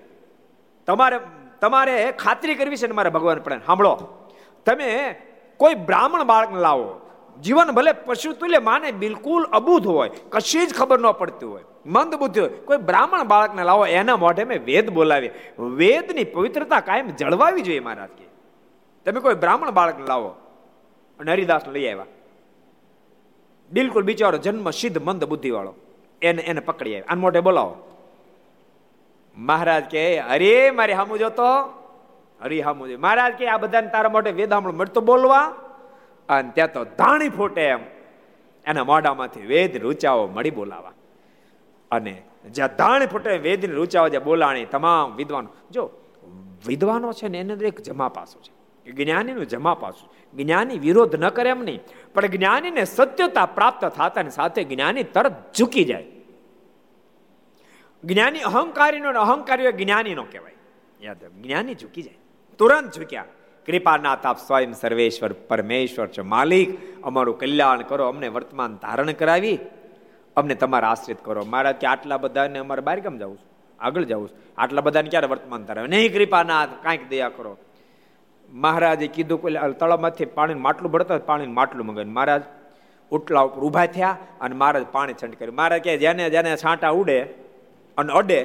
તમારે 0.85 1.19
તમારે 1.61 2.11
ખાતરી 2.11 2.55
કરવી 2.55 2.75
છે 2.75 2.87
ને 2.87 2.93
મારે 2.93 3.09
ભગવાન 3.09 3.39
પણ. 3.39 3.59
સાંભળો. 3.59 4.19
તમે 4.65 5.15
કોઈ 5.57 5.73
બ્રાહ્મણ 5.73 6.23
બાળકને 6.23 6.59
લાવો. 6.59 6.99
જીવન 7.41 7.71
ભલે 7.71 7.91
પશુ 7.91 8.33
તુલ્ય 8.33 8.59
માને, 8.59 8.91
બિલકુલ 8.91 9.43
અબૂધ 9.43 9.87
હોય, 9.87 10.11
કશી 10.29 10.65
જ 10.65 10.73
ખબર 10.73 10.99
ન 10.99 11.11
પડતી 11.11 11.45
હોય. 11.45 11.63
મંદ 11.85 12.15
બુદ્ધિ 12.15 12.39
હોય. 12.39 12.49
કોઈ 12.49 12.77
બ્રાહ્મણ 12.77 13.23
બાળકને 13.23 13.63
લાવો, 13.63 13.85
એના 13.85 14.17
મોઢે 14.17 14.43
મેં 14.43 14.65
વેદ 14.65 14.89
બોલાવી 14.89 15.29
વેદની 15.59 16.23
પવિત્રતા 16.23 16.79
કાયમ 16.79 17.09
જળવાવી 17.09 17.61
જોઈએ 17.61 17.79
મહારાજ 17.79 18.09
કે. 18.09 18.25
તમે 19.05 19.19
કોઈ 19.19 19.33
બ્રાહ્મણ 19.33 19.71
બાળકને 19.71 20.05
લાવો 20.05 20.27
અને 21.19 21.31
હરિદાસ 21.31 21.67
લઈ 21.67 21.87
આવ્યા. 21.87 22.05
બિલકુલ 23.71 24.03
બિચારો 24.03 24.37
જન્મ 24.37 24.69
સિદ્ધ 24.69 25.03
મંદ 25.03 25.23
બુદ્ધિ 25.23 25.51
વાળો 25.51 25.73
એને 26.21 26.41
એને 26.41 26.59
પકડી 26.59 26.89
આવ્યા. 26.89 27.05
આને 27.09 27.21
મોઢે 27.21 27.39
બોલાવો. 27.39 27.75
મહારાજ 29.37 29.83
કે, 29.83 30.19
અરે, 30.19 30.71
મારી 30.71 30.93
હામુ 30.93 31.17
જોતો 31.17 31.82
હરી 32.43 32.61
હામુ 32.61 32.87
જો 32.87 32.97
મહારાજ 32.99 33.33
કે 33.33 33.47
આ 33.47 33.57
બધાને 33.57 33.87
તારા 33.87 34.09
માટે 34.09 34.31
વેદામણ 34.31 34.71
મળતો 34.71 35.01
બોલવા? 35.01 35.53
અને 36.29 36.51
ત્યાં 36.55 36.73
તો 36.73 36.83
ધાણી 36.83 37.29
ફૂટે 37.29 37.61
એમ. 37.61 37.79
એના 38.65 38.83
મોઢામાંથી 38.83 39.41
વેદ 39.41 39.77
રૂચાઓ 39.77 40.27
મળી 40.27 40.51
બોલાવા. 40.51 40.93
અને 41.91 42.21
જ્યાં 42.51 42.75
ધાણી 42.77 43.05
ફૂટે 43.05 43.37
વેદની 43.37 43.73
રૂચાઓ 43.73 44.09
જ્યાં 44.09 44.23
બોલાણી, 44.23 44.65
તમામ 44.65 45.15
વિદ્વાનો. 45.15 45.49
જો, 45.71 45.89
વિદ્વાનો 46.67 47.13
છે 47.13 47.27
ને 47.27 47.39
એને 47.39 47.53
એક 47.53 47.81
જમા 47.81 48.09
પાસું 48.09 48.41
છે 48.43 48.91
જ્ઞાનીનું 48.91 49.45
જમા 49.45 49.73
પાસું 49.73 50.09
જ્ઞાની 50.37 50.79
વિરોધ 50.79 51.15
ન 51.15 51.29
કરે 51.29 51.49
એમ 51.49 51.61
નહીં, 51.63 51.79
પણ 52.13 52.25
જ્ઞાનીને 52.25 52.83
સત્યતા 52.85 53.45
પ્રાપ્ત 53.45 53.85
થતાની 53.85 54.29
સાથે 54.29 54.63
જ્ઞાની 54.63 55.03
તરત 55.03 55.55
ઝૂકી 55.55 55.83
જાય. 55.83 56.05
જ્ઞાની 58.03 58.39
અહંકારીનો 58.39 59.09
અહંકારીઓ 59.09 59.71
જ્ઞાનીનો 59.71 60.23
કહેવાય. 60.23 60.53
યાદ 61.01 61.23
જ્ઞાની 61.41 61.73
ઝૂકી 61.73 62.01
જાય. 62.01 62.17
તુરંત 62.59 62.91
ઝૂક્યા 62.95 63.25
કૃપાનાથ 63.67 64.25
આપ 64.25 64.37
સ્વયં 64.37 64.73
સર્વેશ્વર, 64.73 65.31
પરમેશ્વર 65.49 66.07
છે 66.07 66.23
માલિક. 66.23 66.69
અમારું 67.03 67.39
કલ્યાણ 67.39 67.81
કરો, 67.81 68.05
અમને 68.07 68.27
વર્તમાન 68.27 68.71
ધારણ 68.75 69.11
કરાવી. 69.13 69.59
અમને 70.37 70.55
તમારા 70.55 70.89
આશ્રિત 70.89 71.19
કરો. 71.25 71.41
મારા 71.45 71.71
કે 71.71 71.87
આટલા 71.87 72.17
બધાને 72.17 72.57
અમારે 72.59 72.81
બહાર 72.81 72.99
કેમ 72.99 73.17
જવું 73.17 73.37
આગળ 73.79 74.03
જવું 74.03 74.29
આટલા 74.57 74.81
બધાને 74.81 75.09
ક્યારે 75.09 75.27
વર્તમાન 75.27 75.61
ધારાવે 75.65 75.87
નહીં 75.87 76.13
કૃપાનાથ, 76.13 76.73
કાંઈક 76.83 77.03
દયા 77.09 77.29
કરો. 77.29 77.53
મહારાજે 78.53 79.07
કીધું 79.07 79.39
કે 79.41 79.49
તળાવમાંથી 79.79 80.25
પાણી 80.37 80.59
માટલું 80.65 80.91
ભરતા 80.91 81.17
પાણી 81.29 81.55
માટલું 81.59 81.87
મંગાવ્યું 81.87 82.13
મહારાજ 82.13 82.43
ઉટલા 83.11 83.45
ઉપર 83.47 83.61
ઊભા 83.61 83.85
થયા 83.85 84.17
અને 84.41 84.55
મહારાજ 84.55 84.85
પાણી 84.91 85.13
છંટ 85.13 85.39
કર્યું. 85.39 85.55
મહારાજ 85.55 85.81
કે 85.81 85.97
જેને 85.97 86.23
જેને 86.29 86.51
છાંટા 86.57 86.91
ઉડે 86.99 87.17
અને 87.97 88.11
અડે, 88.13 88.41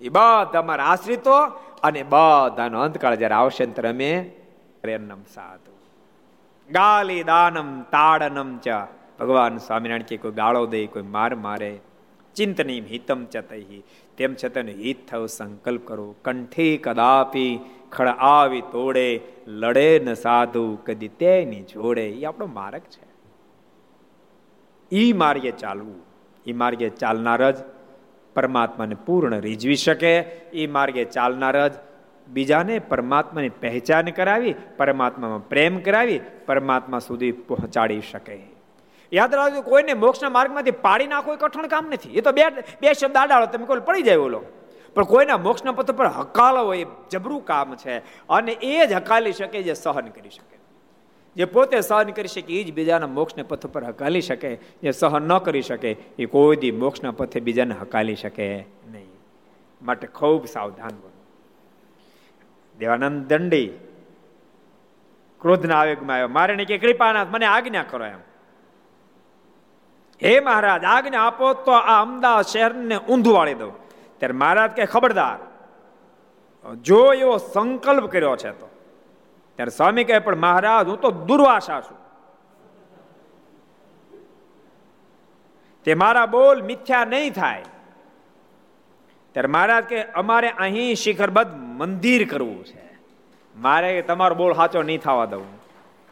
એ 0.00 0.08
બધા 0.08 0.60
અમારા 0.60 0.84
આશ્રિતો 0.84 1.36
અને 1.84 2.02
બધાનો 2.02 2.80
અંતકાળ 2.80 3.14
જયારે 3.14 3.34
આવશે 3.34 3.66
ને 3.66 3.88
અમે 3.88 4.30
પ્રેરનમ 4.82 5.22
સાધુ. 5.34 5.72
ગાલી, 6.72 7.22
દાનમ, 7.22 7.82
તાડનમ 7.82 8.58
ચ. 8.58 8.68
ભગવાન 9.20 9.58
સ્વામિનારાયણ 9.58 10.02
કે 10.02 10.16
કોઈ 10.16 10.32
ગાળો 10.32 10.66
દે, 10.66 10.86
કોઈ 10.86 11.02
માર 11.02 11.34
મારે. 11.34 11.80
ચિંતની 12.34 12.80
હિતમ 12.80 13.24
ચ 13.24 13.36
તહી 13.36 13.82
તેમ 14.16 14.34
છતાં 14.44 14.64
હિત 14.64 15.08
થયો, 15.08 15.26
સંકલ્પ 15.26 15.86
કરો. 15.86 16.14
કંઠી 16.24 16.76
કદાપી 16.76 17.60
ખડ 17.92 18.08
આવી 18.08 18.60
તોડે, 18.60 19.20
લડે 19.46 19.98
ન 19.98 20.14
સાધુ, 20.14 20.78
કદી 20.86 21.08
તેની 21.08 21.62
જોડે. 21.62 22.08
એ 22.08 22.24
આપણો 22.24 22.46
માર્ગ 22.46 22.80
છે. 22.80 23.14
ઈ 24.96 25.12
માર્ગે 25.12 25.50
ચાલવું. 25.50 26.02
ઈ 26.46 26.52
માર્ગે 26.52 26.88
ચાલનાર 26.88 27.50
જ 27.50 27.73
પરમાત્માને 28.34 28.94
પૂર્ણ 28.94 29.40
રીઝવી 29.40 29.76
શકે, 29.76 30.18
એ 30.52 30.66
માર્ગે 30.66 31.04
ચાલનાર 31.04 31.68
જ. 31.68 31.72
બીજાને 32.28 32.78
પરમાત્માની 32.78 33.48
પહેચાન 33.48 34.06
કરાવી, 34.06 34.54
પરમાત્મામાં 34.76 35.48
પ્રેમ 35.48 35.78
કરાવી, 35.78 36.20
પરમાત્મા 36.46 36.98
સુધી 36.98 37.32
પહોંચાડી 37.32 38.00
શકે. 38.00 38.42
યાદ 39.12 39.34
રાખજો, 39.34 39.60
કોઈને 39.60 39.94
મોક્ષના 39.94 40.30
માર્ગમાંથી 40.30 40.70
પાડી 40.70 41.06
નાખો 41.06 41.34
એ 41.34 41.36
કઠણ 41.36 41.66
કામ 41.66 41.86
નથી. 41.86 42.10
એ 42.10 42.20
તો 42.20 42.32
બે 42.32 42.48
બે 42.80 42.92
શબ્દ 42.92 43.16
આડાળો 43.16 43.46
તમે 43.46 43.66
કોઈ 43.66 43.80
પડી 43.80 44.02
જાય 44.02 44.16
બોલો 44.16 44.42
પણ 44.94 45.04
કોઈના 45.04 45.38
મોક્ષના 45.38 45.72
પથ 45.72 45.90
પર 45.90 46.06
હકાલો 46.06 46.74
એ 46.74 46.86
જબરું 47.10 47.44
કામ 47.44 47.76
છે. 47.76 47.98
અને 48.28 48.52
એ 48.52 48.86
જ 48.86 48.92
હકાલી 48.92 49.32
શકે 49.32 49.62
જે 49.62 49.74
સહન 49.74 50.06
કરી 50.06 50.30
શકે. 50.30 50.58
જે 51.36 51.44
પોતે 51.44 51.80
સહન 51.80 52.10
કરી 52.10 52.28
શકે 52.28 52.60
એ 52.60 52.64
જ 52.64 52.72
બીજાના 52.72 53.06
મોક્ષને 53.06 53.42
પથ 53.42 53.66
પર 53.66 53.84
હકાલી 53.84 54.20
શકે. 54.20 54.56
જે 54.82 54.90
સહન 54.90 55.22
ન 55.22 55.38
કરી 55.38 55.62
શકે 55.62 55.96
એ 56.18 56.24
કોઈ 56.24 56.56
દી 56.56 56.70
મોક્ષના 56.70 57.10
પથે 57.10 57.40
બીજાને 57.40 57.74
હકાલી 57.80 58.16
શકે 58.16 58.48
નહીં. 58.92 59.10
માટે 59.82 60.06
ખૂબ 60.06 60.46
સાવધાન 60.46 60.90
બનો 60.90 61.10
દેવાનંદ 62.78 63.26
દંડી 63.26 63.70
ક્રોધના 65.40 65.76
આવેગમાં 65.76 66.14
આવ્યો. 66.16 66.28
મારે 66.28 66.54
ને 66.56 66.64
કે 66.64 66.78
કૃપાનાથ, 66.78 67.28
મને 67.30 67.46
આજ્ઞા 67.46 67.82
કરો 67.82 68.04
એમ. 68.04 68.22
હે 70.22 70.40
મહારાજ, 70.40 70.84
આજ્ઞા 70.84 71.22
આપો 71.22 71.52
તો 71.54 71.72
આ 71.72 72.02
અમદાવાદ 72.02 72.44
શહેરને 72.44 72.96
ઊંધું 72.96 73.34
વાળી 73.34 73.54
દઉં. 73.54 73.72
ત્યારે 74.18 74.32
મહારાજ 74.32 74.70
કે 74.70 74.86
ખબરદાર, 74.86 75.38
જો 76.82 77.12
એવો 77.12 77.36
સંકલ્પ 77.38 78.04
કર્યો 78.04 78.36
છે 78.36 78.50
તો. 78.50 78.68
ત્યારે 79.56 79.70
સ્વામી 79.70 80.04
કહે, 80.04 80.18
પણ 80.18 80.36
મહારાજ, 80.36 80.88
હું 80.88 81.00
તો 81.00 81.10
દુર્વાસા 81.10 81.80
છું. 81.80 82.04
તે 85.84 85.94
મારા 85.94 86.26
બોલ 86.26 86.62
મિથ્યા 86.62 87.04
નહીં 87.04 87.32
થાય. 87.32 87.64
ત્યારે 89.32 89.48
મહારાજ 89.48 89.84
કે 89.84 90.04
અમારે 90.04 90.48
અહીં 90.48 90.94
શિખરબદ્ધ 90.94 91.54
મંદિર 91.56 92.28
કરવું 92.28 92.64
છે. 92.64 92.98
મારે 93.56 94.02
તમારો 94.02 94.34
બોલ 94.34 94.52
સાચો 94.52 94.82
નહીં 94.82 94.98
થવા 94.98 95.24
દઉં. 95.24 95.44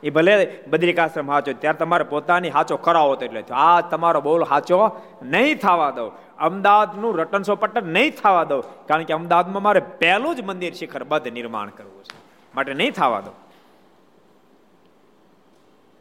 એ 0.03 0.11
ભલે 0.11 0.59
બદ્રિકાશ્રમ 0.67 1.27
સાચો 1.27 1.53
ત્યારે 1.53 1.79
તમારે 1.79 2.05
પોતાની 2.05 2.51
સાચો 2.51 2.77
કરાવો 2.77 3.15
તો 3.15 3.25
એટલે 3.25 3.45
આ 3.51 3.81
તમારો 3.81 4.21
બોલ 4.21 4.45
સાચો 4.45 5.01
નહીં 5.23 5.59
થવા 5.59 5.91
દઉં. 5.91 6.13
અમદાવાદનું 6.39 7.19
રટનસો 7.19 7.57
પટ્ટન 7.57 7.93
નહીં 7.93 8.17
થવા 8.17 8.45
દઉં. 8.45 8.87
કારણ 8.87 9.03
કે 9.03 9.15
અમદાવાદમાં 9.15 9.63
મારે 9.63 9.81
પહેલું 9.81 10.37
જ 10.37 10.41
મંદિર 10.41 10.75
શિખરબદ્ધ 10.75 11.29
નિર્માણ 11.29 11.69
કરવું 11.69 12.05
છે. 12.05 12.32
માટે 12.55 12.75
નહીં 12.75 12.93
થવા 12.93 13.21
દો. 13.21 13.31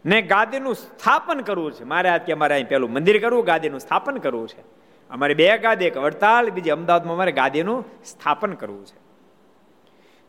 ને 0.05 0.21
ગાદીનું 0.21 0.75
સ્થાપન 0.75 1.39
કરવું 1.39 1.71
છે. 1.71 1.83
મારે 1.83 2.09
આ 2.09 2.35
મારે 2.35 2.53
અહીં 2.53 2.67
પેલું 2.67 2.91
મંદિર 2.91 3.21
કરવું, 3.21 3.45
ગાદીનું 3.45 3.79
સ્થાપન 3.79 4.17
કરવું 4.17 4.47
છે. 4.47 4.61
અમારે 5.09 5.33
બે 5.33 5.57
ગાદી, 5.57 5.85
એક 5.85 5.97
વડતાલ 5.97 6.49
બીજી 6.49 6.69
અમદાવાદમાં 6.69 7.13
અમારે 7.13 7.31
ગાદીનું 7.31 7.85
સ્થાપન 8.05 8.53
કરવું 8.53 8.85
છે. 8.85 9.01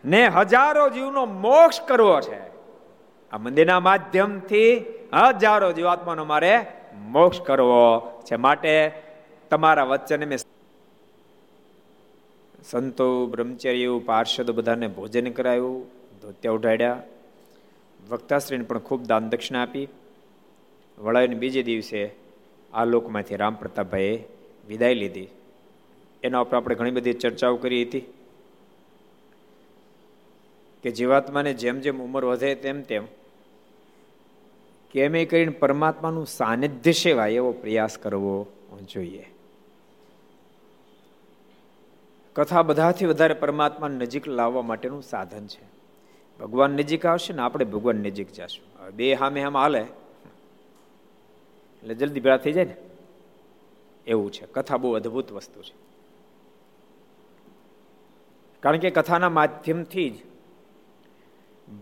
ને 0.05 0.27
હજારો 0.27 0.91
જીવનો 0.91 1.27
મોક્ષ 1.27 1.81
કરવો 1.81 2.21
છે. 2.21 2.49
આ 3.33 3.39
મંદિરના 3.39 3.81
માધ્યમથી 3.81 4.77
હજારો 5.13 5.73
જીવાત્માનો 5.73 6.25
મારે 6.25 6.67
મોક્ષ 6.99 7.41
કરવો 7.41 8.23
છે. 8.25 8.37
માટે 8.37 8.93
તમારા 9.51 9.85
વચ્ચે 9.85 10.17
મેં 10.17 10.39
સંતો, 12.63 13.27
બ્રહ્મચર્ય, 13.27 14.01
પાર્ષદો 14.05 14.53
બધાને 14.53 14.89
ભોજન 14.89 15.31
કરાયું. 15.31 16.02
ધોત્યા 16.23 16.53
ઉઢાડ્યા. 16.53 17.03
વક્તાશ્રીને 18.09 18.65
પણ 18.65 18.79
ખૂબ 18.79 19.05
દાન 19.05 19.29
દક્ષિણા 19.29 19.63
આપી. 19.63 19.89
વળાવીને 20.99 21.35
બીજે 21.35 21.63
દિવસે 21.63 22.11
આ 22.73 22.85
લોકમાંથી 22.85 23.37
રામ 23.37 23.55
પ્રતાપભાઈએ 23.55 24.25
વિદાય 24.69 24.95
લીધી. 24.95 25.29
એના 26.23 26.39
ઉપર 26.39 26.57
આપણે 26.57 26.75
ઘણી 26.75 26.91
બધી 26.91 27.13
ચર્ચાઓ 27.13 27.57
કરી 27.57 27.83
હતી 27.83 28.01
કે 30.83 30.91
જીવાત્માને 30.91 31.55
જેમ 31.55 31.81
જેમ 31.81 32.03
ઉંમર 32.03 32.25
વધે 32.25 32.55
તેમ 32.55 32.83
તેમ 32.83 33.05
કેમે 34.91 35.25
કરીને 35.25 35.53
પરમાત્માનું 35.53 36.27
સાનિધ્ય 36.27 36.93
સેવાય 36.93 37.33
એવો 37.33 37.53
પ્રયાસ 37.53 37.99
કરવો 37.99 38.47
જોઈએ. 38.93 39.27
કથા 42.37 42.63
બધાથી 42.63 43.07
વધારે 43.07 43.35
પરમાત્મા 43.35 43.89
નજીક 43.89 44.29
લાવવા 44.29 44.63
માટેનું 44.63 45.03
સાધન 45.03 45.47
છે. 45.47 45.82
ભગવાન 46.40 46.71
નજીક 46.71 47.07
આવશે 47.07 47.35
ને 47.35 47.42
આપણે 47.42 47.64
ભગવાન 47.64 47.97
નજીક 47.97 48.33
જશું. 48.33 48.90
બે 48.90 49.16
સામે 49.16 49.42
આમ 49.42 49.57
હાલે. 49.57 49.81
એટલે 49.81 51.95
જલ્દી 51.95 52.21
ભેળા 52.21 52.37
થઈ 52.37 52.53
જાય 52.53 52.64
ને. 52.64 52.77
એવું 54.07 54.33
છે. 54.33 54.47
કથા 54.47 54.77
બહુ 54.77 54.92
અદ્ભુત 54.92 55.33
વસ્તુ 55.33 55.62
છે. 55.62 55.75
કારણ 58.61 58.77
કે 58.77 58.90
કથાના 58.90 59.29
માધ્યમથી 59.29 60.11
જ 60.11 60.14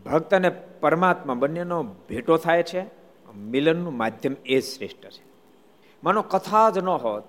ભક્ત 0.05 0.35
અને 0.35 0.53
પરમાત્મા 0.81 1.35
બંનેનો 1.35 1.83
ભેટો 1.83 2.37
થાય 2.37 2.63
છે. 2.63 2.85
મિલનનું 3.37 3.97
માધ્યમ 3.97 4.37
એ 4.47 4.61
જ 4.61 4.65
શ્રેષ્ઠ 4.65 4.97
છે. 4.97 5.23
માનો 6.05 6.23
કથા 6.23 6.71
જ 6.71 6.79
ન 6.79 6.89
હોત, 6.89 7.25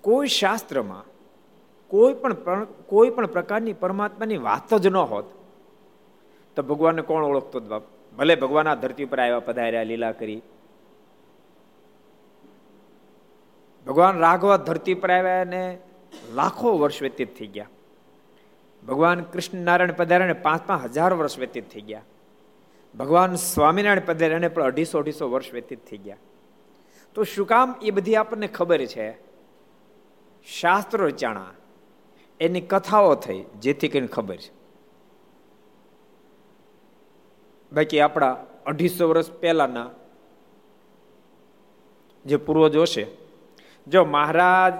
કોઈ 0.00 0.26
શાસ્ત્રમાં 0.26 1.04
કોઈ 1.88 2.14
પણ 2.14 2.64
કોઈ 2.64 3.10
પણ 3.10 3.26
પ્રકારની 3.26 3.72
પરમાત્માની 3.72 4.36
વાત 4.36 4.74
જ 4.74 4.86
ન 4.86 4.96
હોત 4.96 5.24
તો 6.56 6.62
ભગવાનને 6.62 7.02
કોણ 7.02 7.24
ઓળખતો 7.24 7.60
બાપ? 7.60 7.82
ભલે 8.18 8.34
ભગવાન 8.34 8.68
આ 8.68 8.74
ધરતી 8.74 9.04
ઉપર 9.04 9.20
આવ્યા, 9.20 9.40
પધાર્યા, 9.40 9.82
લીલા 9.82 10.12
કરી. 10.12 10.42
ભગવાન 13.86 14.18
રાઘવા 14.18 14.56
ધરતી 14.56 14.94
પર 14.94 15.10
આવ્યા 15.10 15.40
અને 15.40 15.78
લાખો 16.32 16.78
વર્ષ 16.78 17.02
વ્યતીત 17.02 17.38
થઈ 17.38 17.46
ગયા. 17.46 17.68
ભગવાન 18.88 19.20
કૃષ્ણ 19.20 19.58
નારાયણ 19.58 19.92
પધાર્યા 19.92 20.34
પાંચ 20.42 20.66
પાંચ 20.66 20.84
હજાર 20.84 21.12
વર્ષ 21.12 21.38
વ્યતીત 21.38 21.70
થઈ 21.70 21.80
ગયા. 21.80 22.02
ભગવાન 22.98 23.34
સ્વામિનારાયણ 23.34 24.00
પધાર્યા 24.06 24.48
પણ 24.48 24.62
અઢીસો 24.62 24.98
અઢીસો 24.98 25.30
વર્ષ 25.30 25.52
વ્યતીત 25.52 25.86
થઈ 25.90 25.98
ગયા. 25.98 26.16
તો 27.14 27.24
શું 27.24 27.46
કામ 27.46 27.74
એ 27.82 27.90
બધી 27.90 28.16
આપણને 28.16 28.46
ખબર 28.46 28.78
છે? 28.78 29.12
શાસ્ત્રો 30.46 31.06
રચાણા 31.06 31.46
એની 32.40 32.60
કથાઓ 32.60 33.14
થઈ, 33.14 33.44
જેથી 33.58 33.88
કરીને 33.88 34.06
ખબર 34.06 34.36
છે. 34.36 34.59
બાકી 37.72 38.00
આપણા 38.00 38.36
અઢીસો 38.66 39.08
વર્ષ 39.08 39.30
પહેલાના 39.32 39.90
જે 42.26 42.36
પૂર્વજો 42.36 42.84
છે, 42.84 43.04
જો 43.86 44.04
મહારાજ 44.04 44.74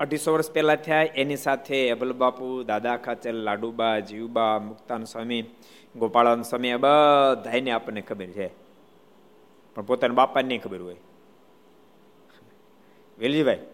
અઢીસો 0.00 0.32
વર્ષ 0.32 0.50
પહેલા 0.50 0.76
થયા, 0.76 1.02
એની 1.02 1.36
સાથે 1.36 1.90
અબલ 1.90 2.12
બાપુ, 2.12 2.62
દાદા 2.62 2.96
ખાચર, 2.96 3.32
લાડુબા, 3.32 3.98
જીવબા, 3.98 4.58
મુક્તાન 4.58 5.04
સ્વામી, 5.04 5.42
ગોપાળાન 5.96 6.42
સ્વામી 6.42 6.74
બધાને 6.74 7.70
આપણને 7.70 8.00
ખબર 8.00 8.26
છે. 8.26 8.48
પણ 9.74 9.82
પોતાના 9.82 10.14
બાપાને 10.14 10.48
નહીં 10.48 10.62
ખબર 10.62 10.82
હોય. 10.82 10.96
વેલજીભાઈ, 13.18 13.66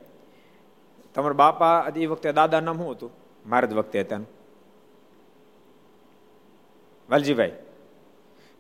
તમારા 1.14 1.33
બાપા 1.33 1.93
એ 1.97 2.07
વખતે 2.07 2.33
દાદા 2.33 2.61
નામ 2.61 2.77
શું 2.77 2.90
હતું? 2.90 3.11
મારા 3.47 3.69
જ 3.69 3.73
વખતે 3.73 4.01
હતા 4.01 4.21
વાલજીભાઈ 7.11 7.53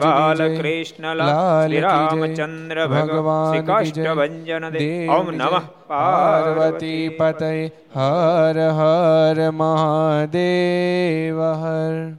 શ્રી 0.00 0.10
બાલકૃષ્ણલાલ 0.10 1.66
શ્રી 1.66 1.80
રામચંદ્ર 1.80 2.86
ભગવાન 2.86 3.60
કાષ્ટભન 3.60 5.08
ઓમ 5.08 5.30
નમઃ. 5.30 5.60
પાર્વતી 5.86 7.08
પતય 7.08 7.66
હર 7.66 8.56
હર 8.70 9.50
મહાદેવ. 9.50 11.42
હર 11.42 12.16